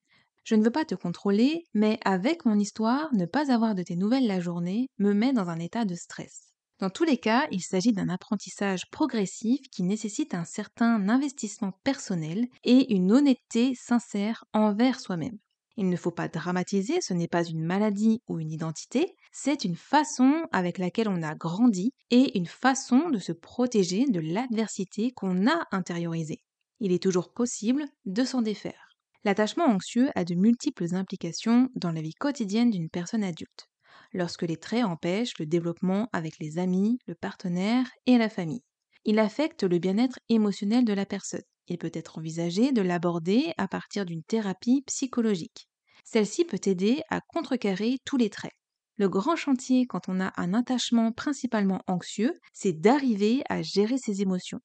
Je 0.44 0.54
ne 0.54 0.64
veux 0.64 0.70
pas 0.70 0.84
te 0.86 0.94
contrôler, 0.94 1.64
mais 1.74 1.98
avec 2.04 2.44
mon 2.46 2.58
histoire, 2.58 3.12
ne 3.14 3.26
pas 3.26 3.52
avoir 3.52 3.74
de 3.74 3.82
tes 3.82 3.96
nouvelles 3.96 4.26
la 4.26 4.40
journée 4.40 4.88
me 4.98 5.12
met 5.12 5.32
dans 5.34 5.48
un 5.48 5.58
état 5.58 5.84
de 5.84 5.94
stress. 5.94 6.52
Dans 6.78 6.90
tous 6.90 7.04
les 7.04 7.18
cas, 7.18 7.46
il 7.50 7.60
s'agit 7.62 7.92
d'un 7.92 8.08
apprentissage 8.08 8.88
progressif 8.90 9.60
qui 9.70 9.82
nécessite 9.82 10.34
un 10.34 10.44
certain 10.44 11.08
investissement 11.08 11.72
personnel 11.84 12.46
et 12.64 12.94
une 12.94 13.12
honnêteté 13.12 13.74
sincère 13.74 14.44
envers 14.54 15.00
soi-même. 15.00 15.38
Il 15.80 15.88
ne 15.88 15.96
faut 15.96 16.10
pas 16.10 16.26
dramatiser, 16.26 17.00
ce 17.00 17.14
n'est 17.14 17.28
pas 17.28 17.44
une 17.44 17.64
maladie 17.64 18.20
ou 18.26 18.40
une 18.40 18.50
identité, 18.50 19.14
c'est 19.30 19.64
une 19.64 19.76
façon 19.76 20.48
avec 20.50 20.76
laquelle 20.76 21.08
on 21.08 21.22
a 21.22 21.36
grandi 21.36 21.92
et 22.10 22.36
une 22.36 22.48
façon 22.48 23.10
de 23.10 23.18
se 23.20 23.30
protéger 23.30 24.04
de 24.06 24.18
l'adversité 24.18 25.12
qu'on 25.12 25.46
a 25.46 25.68
intériorisée. 25.70 26.42
Il 26.80 26.90
est 26.90 27.00
toujours 27.00 27.32
possible 27.32 27.84
de 28.06 28.24
s'en 28.24 28.42
défaire. 28.42 28.88
L'attachement 29.22 29.66
anxieux 29.66 30.08
a 30.16 30.24
de 30.24 30.34
multiples 30.34 30.96
implications 30.96 31.68
dans 31.76 31.92
la 31.92 32.02
vie 32.02 32.14
quotidienne 32.14 32.70
d'une 32.70 32.90
personne 32.90 33.22
adulte, 33.22 33.68
lorsque 34.12 34.42
les 34.42 34.56
traits 34.56 34.84
empêchent 34.84 35.38
le 35.38 35.46
développement 35.46 36.08
avec 36.12 36.40
les 36.40 36.58
amis, 36.58 36.98
le 37.06 37.14
partenaire 37.14 37.86
et 38.06 38.18
la 38.18 38.28
famille. 38.28 38.64
Il 39.04 39.20
affecte 39.20 39.62
le 39.62 39.78
bien-être 39.78 40.18
émotionnel 40.28 40.84
de 40.84 40.92
la 40.92 41.06
personne. 41.06 41.44
Il 41.68 41.78
peut 41.78 41.90
être 41.92 42.18
envisagé 42.18 42.72
de 42.72 42.82
l'aborder 42.82 43.52
à 43.58 43.68
partir 43.68 44.04
d'une 44.04 44.22
thérapie 44.22 44.82
psychologique. 44.86 45.68
Celle-ci 46.04 46.44
peut 46.44 46.60
aider 46.64 47.02
à 47.10 47.20
contrecarrer 47.20 47.98
tous 48.04 48.16
les 48.16 48.30
traits. 48.30 48.54
Le 48.96 49.08
grand 49.08 49.36
chantier 49.36 49.86
quand 49.86 50.08
on 50.08 50.20
a 50.20 50.32
un 50.36 50.54
attachement 50.54 51.12
principalement 51.12 51.82
anxieux, 51.86 52.32
c'est 52.52 52.72
d'arriver 52.72 53.42
à 53.48 53.62
gérer 53.62 53.98
ses 53.98 54.22
émotions, 54.22 54.60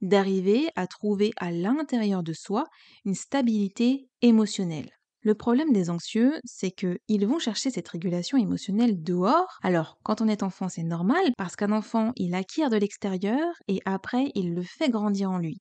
d'arriver 0.00 0.68
à 0.76 0.86
trouver 0.86 1.32
à 1.36 1.50
l'intérieur 1.50 2.22
de 2.22 2.32
soi 2.32 2.64
une 3.04 3.14
stabilité 3.14 4.08
émotionnelle. 4.22 4.90
Le 5.22 5.34
problème 5.34 5.72
des 5.72 5.90
anxieux, 5.90 6.38
c'est 6.44 6.70
qu'ils 6.70 7.26
vont 7.26 7.40
chercher 7.40 7.70
cette 7.70 7.88
régulation 7.88 8.38
émotionnelle 8.38 9.02
dehors. 9.02 9.58
Alors, 9.64 9.98
quand 10.04 10.20
on 10.20 10.28
est 10.28 10.44
enfant, 10.44 10.68
c'est 10.68 10.84
normal, 10.84 11.32
parce 11.36 11.56
qu'un 11.56 11.72
enfant, 11.72 12.12
il 12.14 12.34
acquiert 12.36 12.70
de 12.70 12.76
l'extérieur 12.76 13.52
et 13.66 13.80
après, 13.84 14.30
il 14.36 14.54
le 14.54 14.62
fait 14.62 14.88
grandir 14.88 15.32
en 15.32 15.38
lui. 15.38 15.60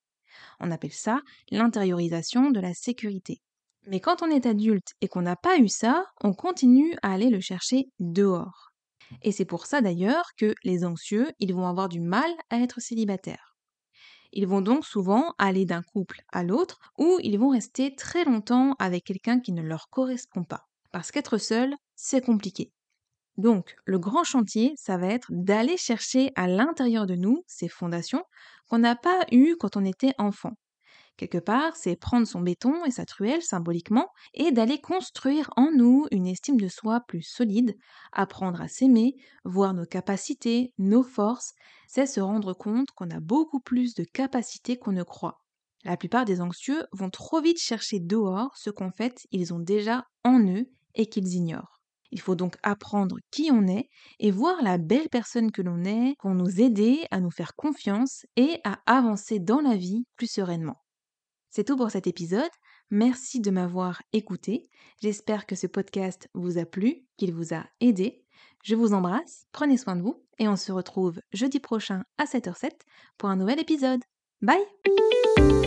On 0.59 0.71
appelle 0.71 0.93
ça 0.93 1.21
l'intériorisation 1.51 2.51
de 2.51 2.59
la 2.59 2.73
sécurité. 2.73 3.41
Mais 3.87 3.99
quand 3.99 4.23
on 4.23 4.31
est 4.31 4.45
adulte 4.45 4.93
et 5.01 5.07
qu'on 5.07 5.21
n'a 5.21 5.35
pas 5.35 5.57
eu 5.57 5.67
ça, 5.67 6.05
on 6.21 6.33
continue 6.33 6.95
à 7.03 7.13
aller 7.13 7.29
le 7.29 7.39
chercher 7.39 7.85
dehors. 7.99 8.71
Et 9.21 9.31
c'est 9.31 9.45
pour 9.45 9.67
ça 9.67 9.81
d'ailleurs 9.81 10.25
que 10.37 10.55
les 10.63 10.85
anxieux, 10.85 11.31
ils 11.39 11.53
vont 11.53 11.67
avoir 11.67 11.89
du 11.89 11.99
mal 11.99 12.31
à 12.49 12.57
être 12.57 12.81
célibataires. 12.81 13.55
Ils 14.33 14.47
vont 14.47 14.61
donc 14.61 14.85
souvent 14.85 15.33
aller 15.37 15.65
d'un 15.65 15.83
couple 15.83 16.21
à 16.33 16.43
l'autre 16.43 16.79
ou 16.97 17.19
ils 17.23 17.39
vont 17.39 17.49
rester 17.49 17.95
très 17.95 18.25
longtemps 18.25 18.75
avec 18.79 19.05
quelqu'un 19.05 19.39
qui 19.39 19.53
ne 19.53 19.61
leur 19.61 19.89
correspond 19.89 20.43
pas. 20.43 20.67
Parce 20.91 21.11
qu'être 21.11 21.37
seul, 21.37 21.73
c'est 21.95 22.25
compliqué. 22.25 22.71
Donc, 23.37 23.75
le 23.85 23.99
grand 23.99 24.23
chantier, 24.23 24.73
ça 24.77 24.97
va 24.97 25.07
être 25.07 25.27
d'aller 25.29 25.77
chercher 25.77 26.31
à 26.35 26.47
l'intérieur 26.47 27.05
de 27.05 27.15
nous 27.15 27.43
ces 27.47 27.67
fondations 27.67 28.23
qu'on 28.69 28.79
n'a 28.79 28.95
pas 28.95 29.25
eues 29.31 29.55
quand 29.59 29.77
on 29.77 29.85
était 29.85 30.13
enfant. 30.17 30.53
Quelque 31.17 31.37
part, 31.37 31.77
c'est 31.77 31.95
prendre 31.95 32.27
son 32.27 32.41
béton 32.41 32.83
et 32.83 32.91
sa 32.91 33.05
truelle 33.05 33.41
symboliquement 33.41 34.09
et 34.33 34.51
d'aller 34.51 34.81
construire 34.81 35.49
en 35.55 35.71
nous 35.71 36.07
une 36.11 36.27
estime 36.27 36.59
de 36.59 36.67
soi 36.67 37.01
plus 37.07 37.21
solide, 37.21 37.77
apprendre 38.11 38.61
à 38.61 38.67
s'aimer, 38.67 39.15
voir 39.45 39.73
nos 39.73 39.85
capacités, 39.85 40.73
nos 40.77 41.03
forces, 41.03 41.53
c'est 41.87 42.05
se 42.05 42.19
rendre 42.19 42.53
compte 42.53 42.91
qu'on 42.91 43.09
a 43.11 43.21
beaucoup 43.21 43.61
plus 43.61 43.93
de 43.93 44.03
capacités 44.03 44.77
qu'on 44.77 44.91
ne 44.91 45.03
croit. 45.03 45.39
La 45.85 45.95
plupart 45.95 46.25
des 46.25 46.41
anxieux 46.41 46.83
vont 46.91 47.09
trop 47.09 47.41
vite 47.41 47.59
chercher 47.59 47.99
dehors 47.99 48.57
ce 48.57 48.69
qu'en 48.69 48.91
fait 48.91 49.25
ils 49.31 49.53
ont 49.53 49.59
déjà 49.59 50.05
en 50.25 50.39
eux 50.39 50.65
et 50.95 51.05
qu'ils 51.05 51.33
ignorent. 51.33 51.74
Il 52.11 52.21
faut 52.21 52.35
donc 52.35 52.55
apprendre 52.63 53.17
qui 53.31 53.49
on 53.51 53.67
est 53.67 53.89
et 54.19 54.31
voir 54.31 54.61
la 54.61 54.77
belle 54.77 55.09
personne 55.09 55.51
que 55.51 55.61
l'on 55.61 55.83
est 55.83 56.15
pour 56.19 56.31
nous 56.31 56.61
aider 56.61 57.05
à 57.11 57.19
nous 57.19 57.31
faire 57.31 57.55
confiance 57.55 58.25
et 58.35 58.59
à 58.63 58.79
avancer 58.85 59.39
dans 59.39 59.61
la 59.61 59.75
vie 59.75 60.05
plus 60.15 60.31
sereinement. 60.31 60.77
C'est 61.49 61.63
tout 61.63 61.77
pour 61.77 61.91
cet 61.91 62.07
épisode. 62.07 62.49
Merci 62.91 63.39
de 63.39 63.49
m'avoir 63.49 64.01
écouté. 64.13 64.69
J'espère 65.01 65.45
que 65.45 65.55
ce 65.55 65.67
podcast 65.67 66.27
vous 66.33 66.57
a 66.57 66.65
plu, 66.65 67.05
qu'il 67.17 67.33
vous 67.33 67.53
a 67.53 67.65
aidé. 67.79 68.23
Je 68.63 68.75
vous 68.75 68.93
embrasse, 68.93 69.45
prenez 69.51 69.77
soin 69.77 69.95
de 69.95 70.01
vous 70.01 70.23
et 70.37 70.47
on 70.47 70.55
se 70.55 70.71
retrouve 70.71 71.21
jeudi 71.31 71.59
prochain 71.59 72.03
à 72.17 72.25
7h07 72.25 72.71
pour 73.17 73.29
un 73.29 73.35
nouvel 73.35 73.59
épisode. 73.59 74.01
Bye 74.41 75.64